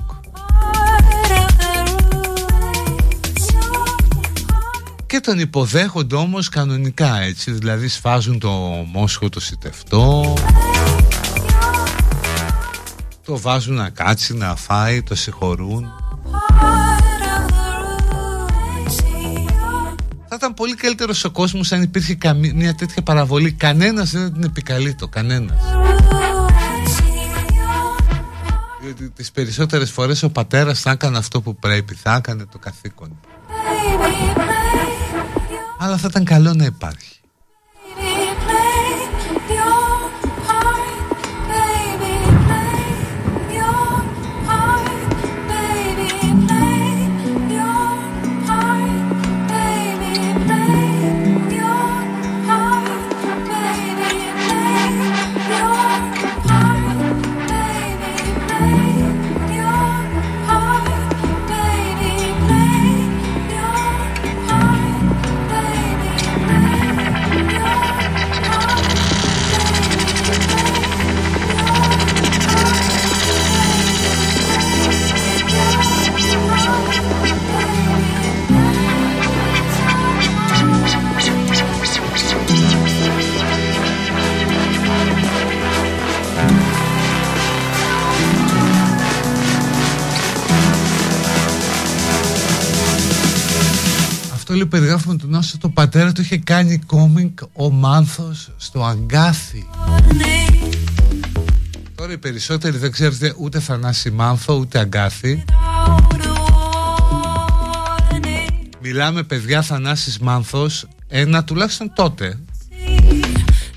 [5.07, 8.49] και τον υποδέχονται όμως κανονικά έτσι δηλαδή σφάζουν το
[8.91, 10.33] μόσχο το σιτευτό.
[13.25, 15.85] Το βάζουν να κάτσει να φάει το συγχωρούν
[20.45, 22.17] ήταν πολύ καλύτερος ο κόσμος αν υπήρχε
[22.53, 23.51] μια τέτοια παραβολή.
[23.51, 25.57] Κανένας δεν την επικαλεί το κανένας.
[28.81, 33.19] Διότι τις περισσότερες φορές ο πατέρας θα έκανε αυτό που πρέπει θα έκανε το καθήκον.
[35.79, 37.14] Αλλά θα ήταν καλό να υπάρχει.
[94.65, 95.57] Λέει περιγράφουμε τον Άσο.
[95.57, 99.67] Το πατέρα του είχε κάνει κόμικ ο Μάνθος στο Αγκάθι.
[101.95, 105.43] Τώρα οι περισσότεροι δεν ξέρετε ούτε Θανάση Μάνθο ούτε Αγκάθι.
[108.81, 112.39] Μιλάμε παιδιά Θανάσης Μάνθος Ένα τουλάχιστον τότε.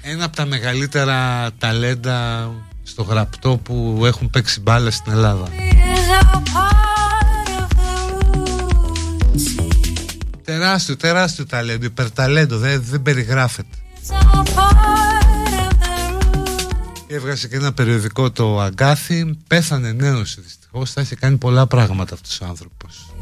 [0.02, 2.50] Ένα από τα μεγαλύτερα ταλέντα
[2.82, 5.48] στο γραπτό που έχουν παίξει μπάλες στην Ελλάδα
[10.48, 13.76] Τεράστιο, τεράστιο ταλέντο, υπερταλέντο, δεν, δεν περιγράφεται.
[17.06, 22.40] Έβγασε και ένα περιοδικό το Αγκάθι, πέθανε νέος δυστυχώς, θα είχε κάνει πολλά πράγματα αυτός
[22.40, 23.14] ο άνθρωπος.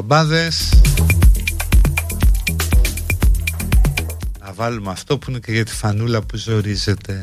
[0.00, 0.80] Και λέμε για μπαμπάδες
[4.40, 7.22] Να βάλουμε αυτό που είναι και για τη φανούλα που ζορίζεται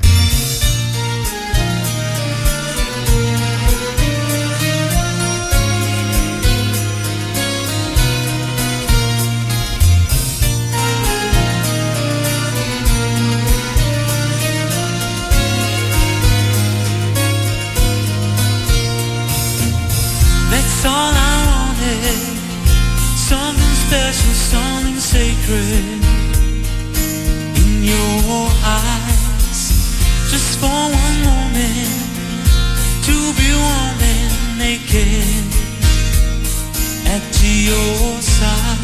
[37.67, 38.77] your side.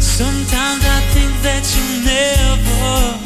[0.00, 3.25] Sometimes I think that you never.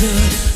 [0.00, 0.47] desert.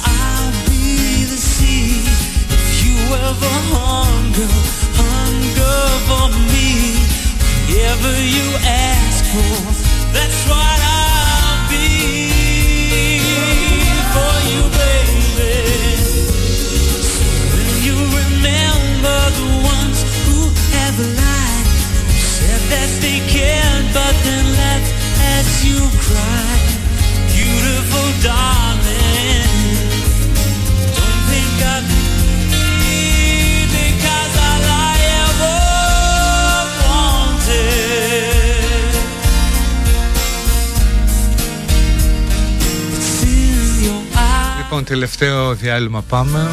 [44.84, 46.48] Τελευταίο διάλειμμα πάμε.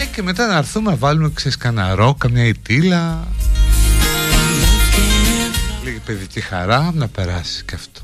[0.00, 3.28] Ε, και μετά να έρθουμε να βάλουμε ξέρεις κανένα ροκ, καμιά ητήλα
[5.84, 8.00] Λίγη παιδική χαρά να περάσει και αυτό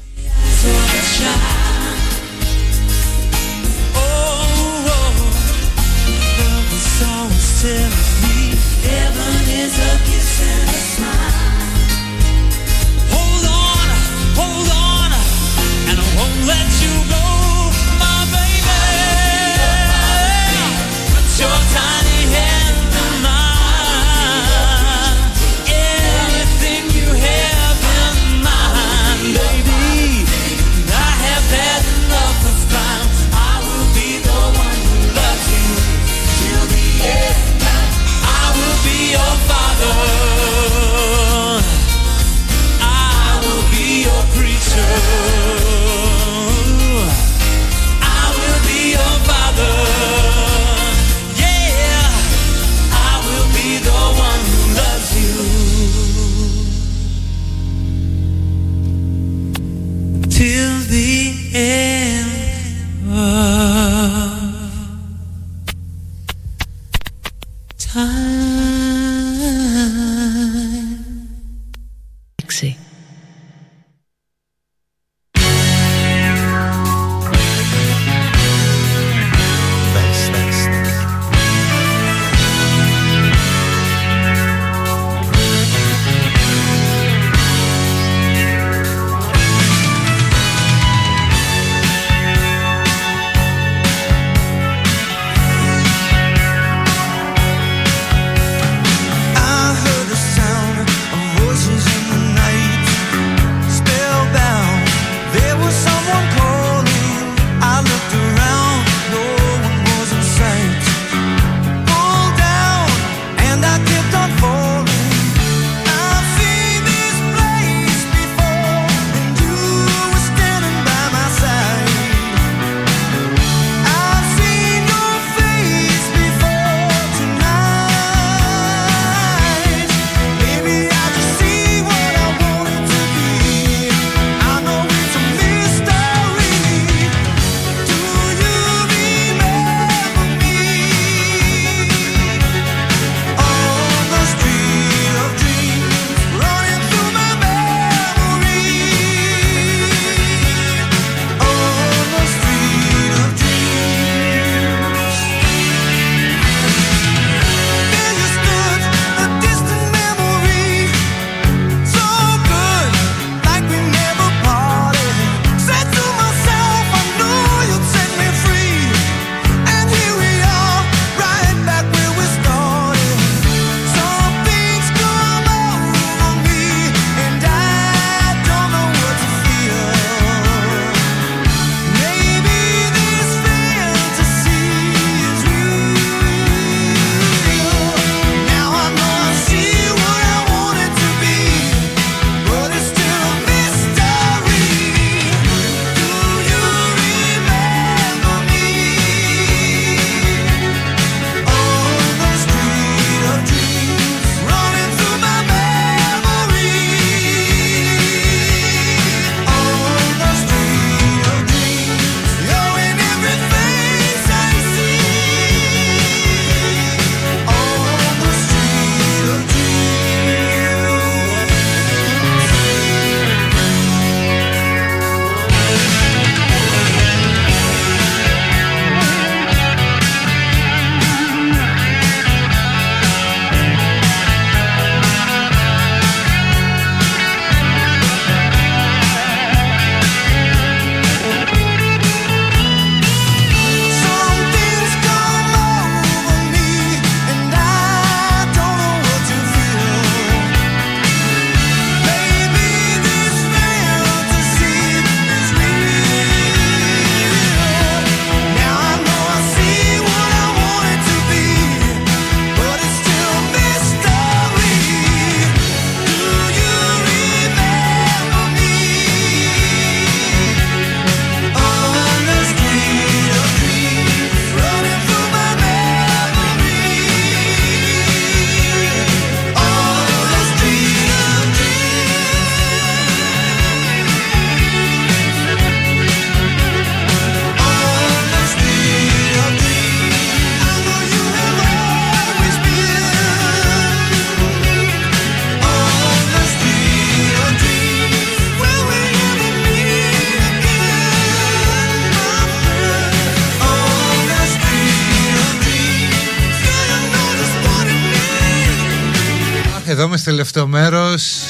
[310.22, 311.40] τελευταίο μέρος.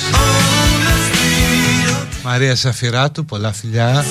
[2.25, 4.05] Μαρία Σαφυράτου, πολλά φιλιά.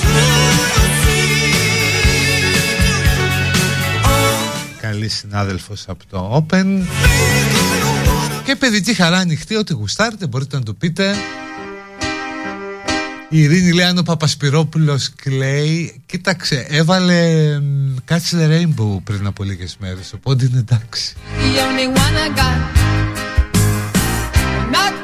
[4.82, 6.66] Καλή συνάδελφος από το Open.
[8.46, 11.16] Και παιδική χαρά ανοιχτή, ό,τι γουστάρετε μπορείτε να το πείτε.
[13.30, 16.02] Η Ειρήνη λέει αν ο Παπασπυρόπουλος κλαίει.
[16.06, 17.24] Κοίταξε έβαλε
[18.10, 21.16] Catch the Rainbow πριν από λίγες μέρες Οπότε είναι εντάξει
[24.70, 24.99] Not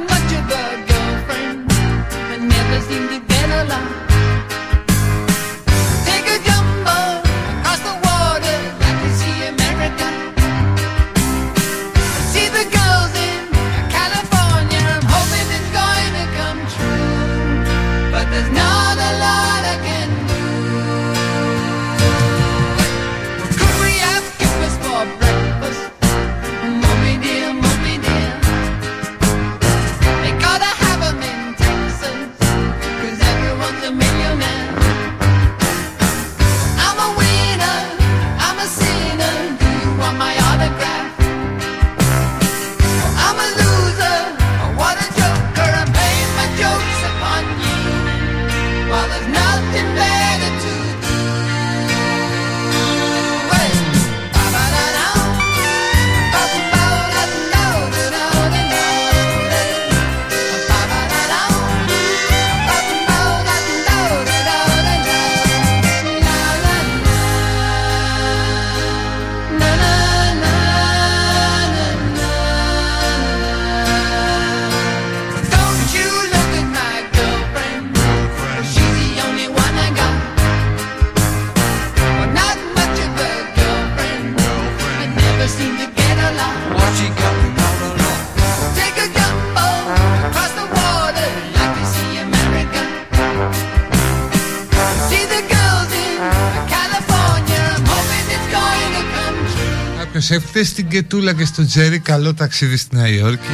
[100.85, 103.47] στην Κετούλα και στο Τζέρι καλό ταξίδι στη Νέα Υόρκη.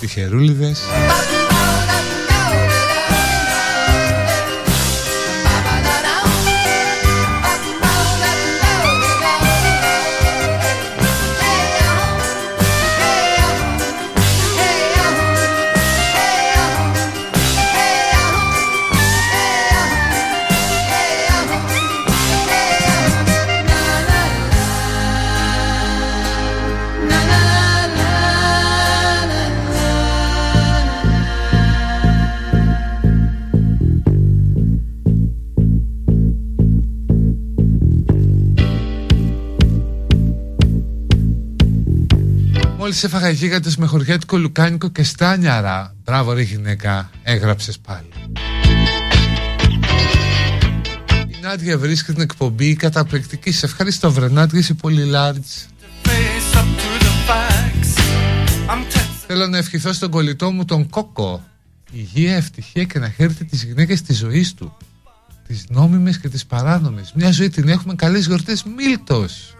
[0.00, 0.80] Τυχερούλιδες.
[0.90, 1.41] Μόλις
[43.04, 48.08] έφαγα γίγαντες με χωριάτικο λουκάνικο και στάνιαρα Μπράβο ρε γυναίκα, έγραψες πάλι.
[51.26, 53.52] Η Νάντια βρίσκει την εκπομπή καταπληκτική.
[53.52, 55.66] Σε ευχαριστώ βρε Νάντια, είσαι πολύ large.
[59.26, 61.44] Θέλω να ευχηθώ στον κολλητό μου τον Κόκο.
[61.92, 64.76] Υγεία, ευτυχία και να χαίρεται τις γυναίκες της ζωής του.
[65.46, 67.12] Τις νόμιμες και τις παράνομες.
[67.14, 69.54] Μια ζωή την έχουμε καλές γιορτές Μίλτος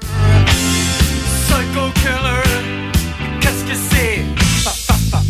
[3.72, 4.22] to say.
[4.64, 5.20] Fa fa fa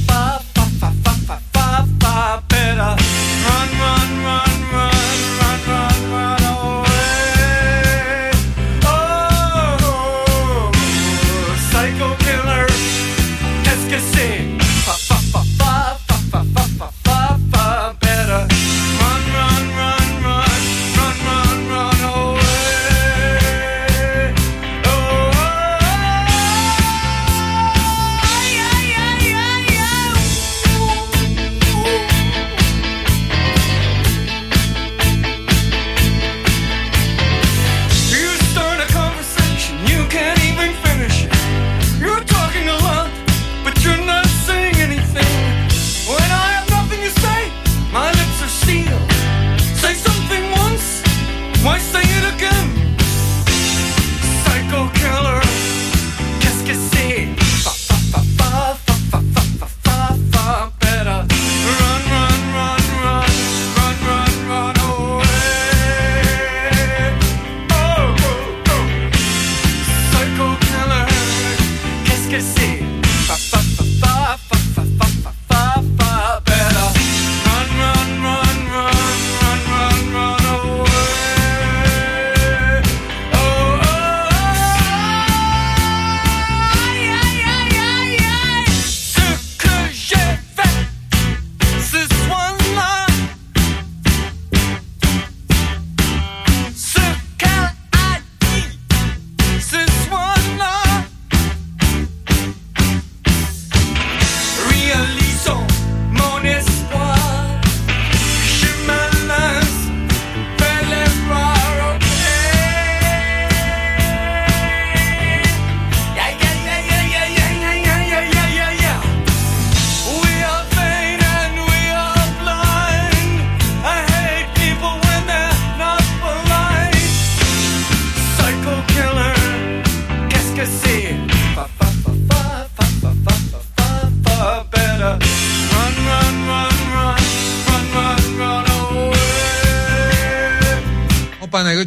[0.55, 2.43] fa fa fa fa fa fa.
[2.49, 2.97] Better
[3.45, 4.52] run, run, run.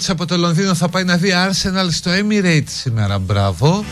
[0.10, 3.20] Από το Λονδίνο θα πάει να δει Arsenal στο Emirates σήμερα.
[3.20, 3.86] Μπράβο.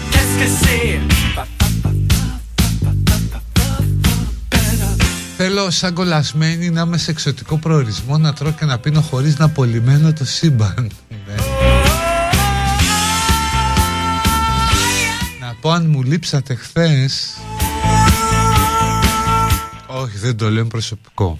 [5.37, 9.45] Θέλω σαν κολλασμένη να είμαι σε εξωτικό προορισμό να τρώω και να πίνω χωρίς να
[9.45, 10.91] απολυμμένω το σύμπαν.
[11.09, 11.35] Ναι.
[15.39, 17.37] Να πω αν μου λείψατε χθες
[19.87, 21.39] Όχι δεν το λέω προσωπικό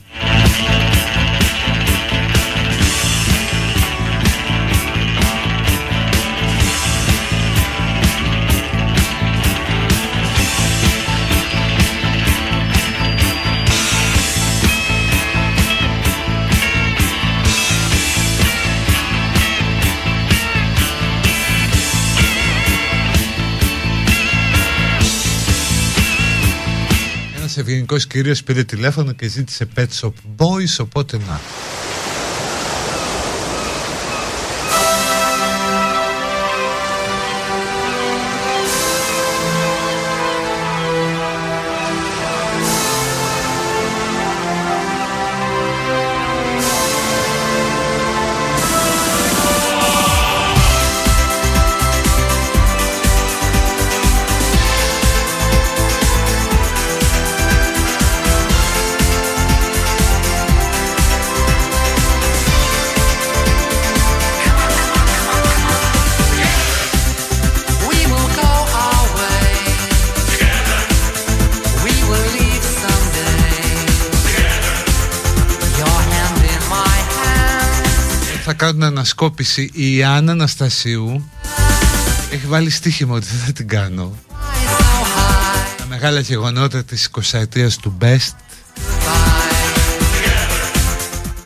[27.73, 31.39] ευγενικό κύριο πήρε τηλέφωνο και ζήτησε Pet Shop Boys, οπότε να.
[79.23, 81.29] Κάνουν ανασκόπηση η Ιάννα Αναστασίου
[82.31, 84.15] έχει βάλει στοίχημα ότι δεν θα την κάνω.
[85.77, 88.35] Τα μεγάλα γεγονότα της 20 ετίας του Best.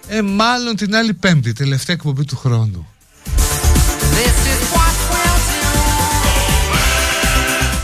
[0.07, 2.87] Ε, μάλλον την άλλη πέμπτη, τελευταία εκπομπή του χρόνου.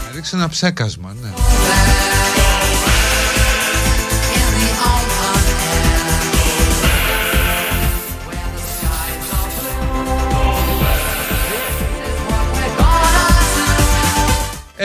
[0.06, 1.43] Να ρίξω ένα ψέκασμα, ναι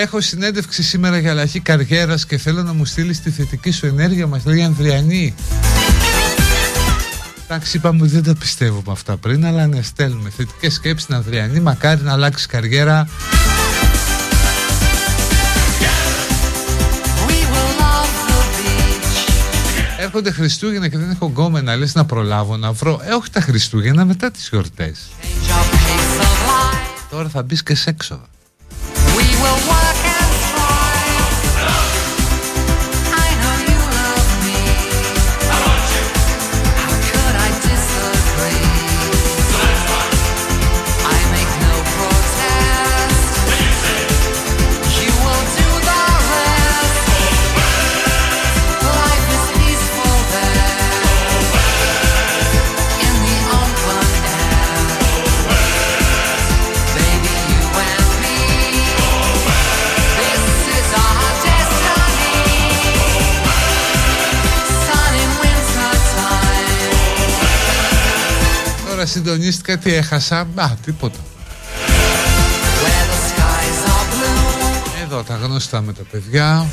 [0.00, 4.26] Έχω συνέντευξη σήμερα για αλλαγή καριέρας και θέλω να μου στείλεις τη θετική σου ενέργεια,
[4.26, 5.34] μας λέει Ανδριανή.
[7.44, 11.60] Εντάξει, είπαμε ότι δεν τα πιστεύουμε αυτά πριν, αλλά ναι, στέλνουμε θετικές σκέψεις στην Ανδριανή.
[11.60, 13.08] Μακάρι να αλλάξει καριέρα.
[19.98, 23.00] Έρχονται Χριστούγεννα και δεν έχω γκόμενα, λες να προλάβω να βρω.
[23.04, 24.98] Ε, όχι τα Χριστούγεννα, μετά τις γιορτές.
[27.10, 28.26] Τώρα θα μπεις και σε έξοδα.
[69.18, 70.44] Συντονίστηκα τι έχασα.
[70.44, 71.18] Μπα, τίποτα.
[75.02, 76.66] Εδώ τα γνωστά με τα παιδιά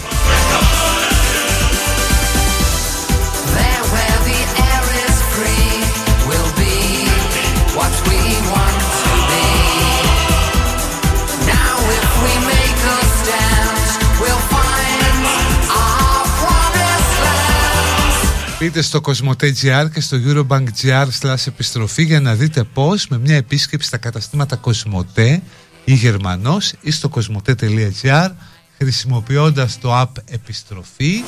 [18.65, 23.87] Μπείτε στο Cosmote.gr και στο Eurobank.gr slash επιστροφή για να δείτε πώς με μια επίσκεψη
[23.87, 25.37] στα καταστήματα Cosmote
[25.83, 28.29] ή Γερμανός ή στο cosmote.gr
[28.77, 31.23] χρησιμοποιώντας το app επιστροφή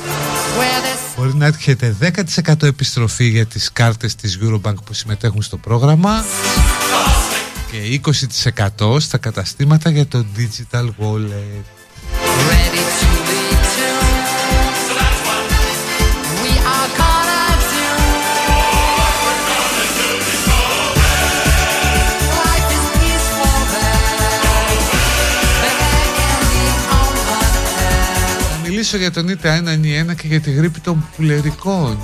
[1.16, 1.96] μπορεί να έρχεται
[2.44, 6.24] 10% επιστροφή για τις κάρτες της Eurobank που συμμετέχουν στο πρόγραμμα
[7.70, 8.00] και
[8.78, 11.77] 20% στα καταστήματα για το Digital Wallet.
[28.80, 29.62] Μιλήσω για τον ΙΤΑ
[30.10, 31.98] 1 και για τη γρήπη των πουλερικών.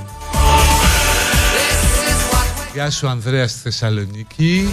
[2.72, 4.68] Γεια σου Ανδρέας στη Θεσσαλονίκη.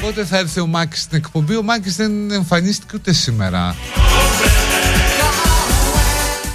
[0.00, 3.76] Πότε θα έρθει ο Μάκης στην εκπομπή; Ο Μάκης δεν εμφανίστηκε ούτε σήμερα.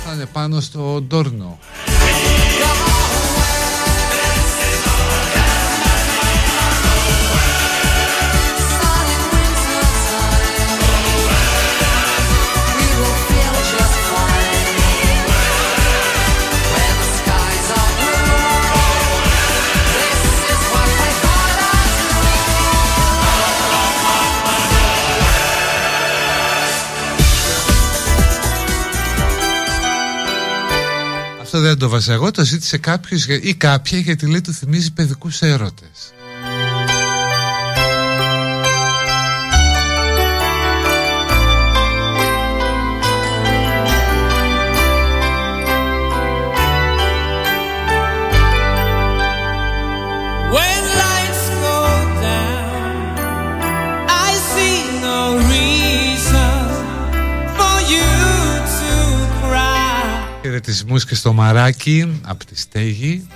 [0.05, 1.59] Θα είναι πάνω στο Ντόρνο.
[31.89, 36.13] Το βάζα εγώ, το ζήτησε κάποιος ή κάποια γιατί λέει του θυμίζει παιδικούς έρωτες.
[60.59, 63.27] Χαιρετισμούς και στο μαράκι από τη στέγη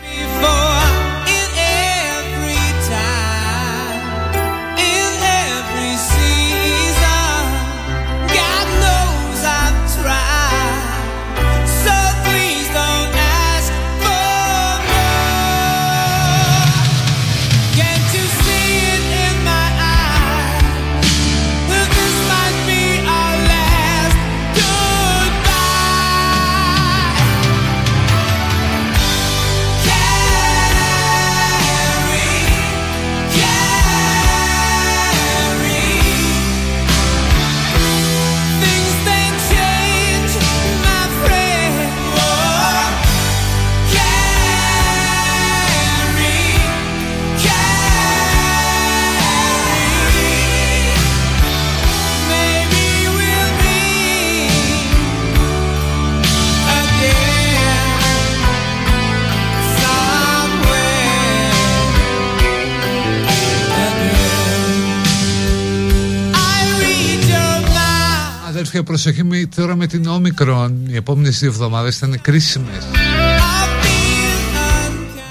[68.75, 72.85] Αδέρφια προσοχή τώρα με την όμικρον Οι επόμενες δύο εβδομάδες ήταν κρίσιμες.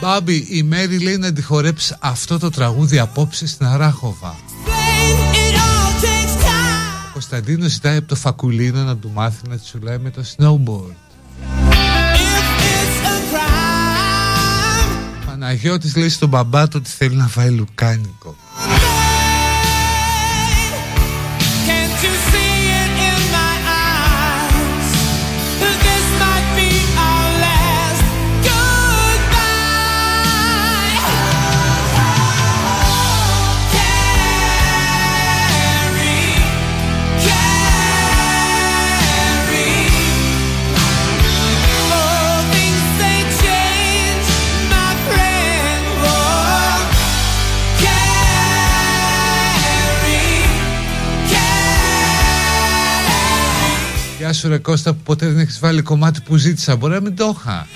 [0.01, 4.37] Μπάμπη η Μέρη λέει να τη χορέψει αυτό το τραγούδι απόψε στην Αράχοβα.
[7.09, 10.97] Ο Κωνσταντίνος ζητάει από το Φακουλίνο να του μάθει να τσουλάει με το snowboard.
[15.27, 18.37] Παναγιώτης λέει στον μπαμπά του ότι θέλει να φάει λουκάνικο
[54.43, 56.77] σου ρε Κώστα που ποτέ δεν έχεις βάλει κομμάτι που ζήτησα.
[56.77, 57.67] Μπορεί να μην το είχα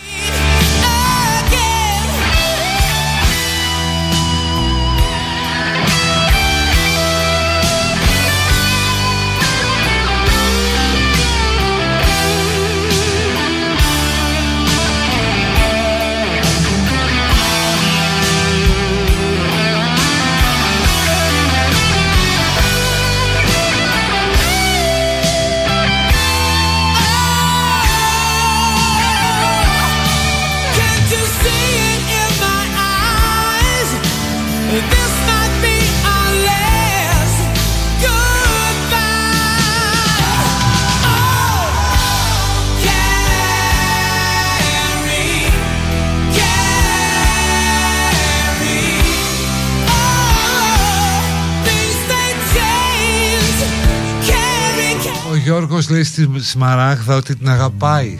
[55.86, 58.18] Γιώργος λέει στη Σμαράγδα ότι την αγαπάει.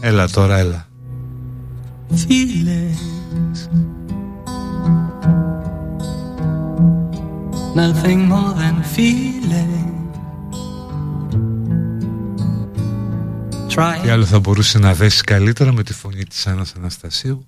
[0.00, 0.86] Έλα τώρα έλα.
[2.28, 3.58] Feelings
[7.76, 9.84] Nothing more than feeling
[14.02, 17.46] Τι άλλο θα μπορούσε να δέσει καλύτερα με τη φωνή της Άννας Αναστασίου;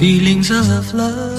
[0.00, 1.35] Feelings of love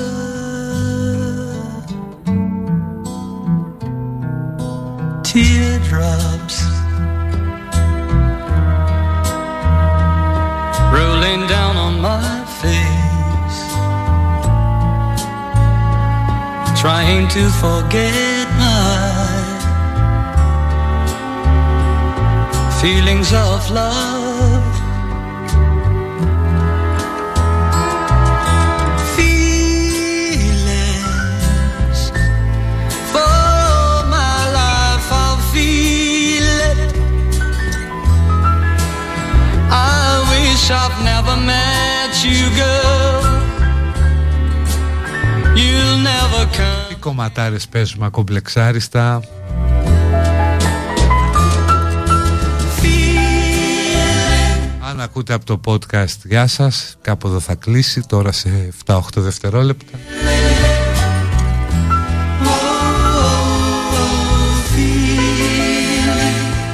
[5.37, 6.63] teardrops
[10.91, 13.59] rolling down on my face,
[16.81, 18.97] trying to forget my
[22.81, 24.66] feelings of love.
[40.69, 43.21] I've never met you, girl.
[45.55, 46.87] You'll never come.
[46.89, 49.21] Τι κομματάρες παίζουμε ακομπλεξάριστα.
[54.89, 56.95] Αν ακούτε από το podcast, γεια σας.
[57.01, 59.97] Κάπου εδώ θα κλείσει, τώρα σε 7-8 δευτερόλεπτα.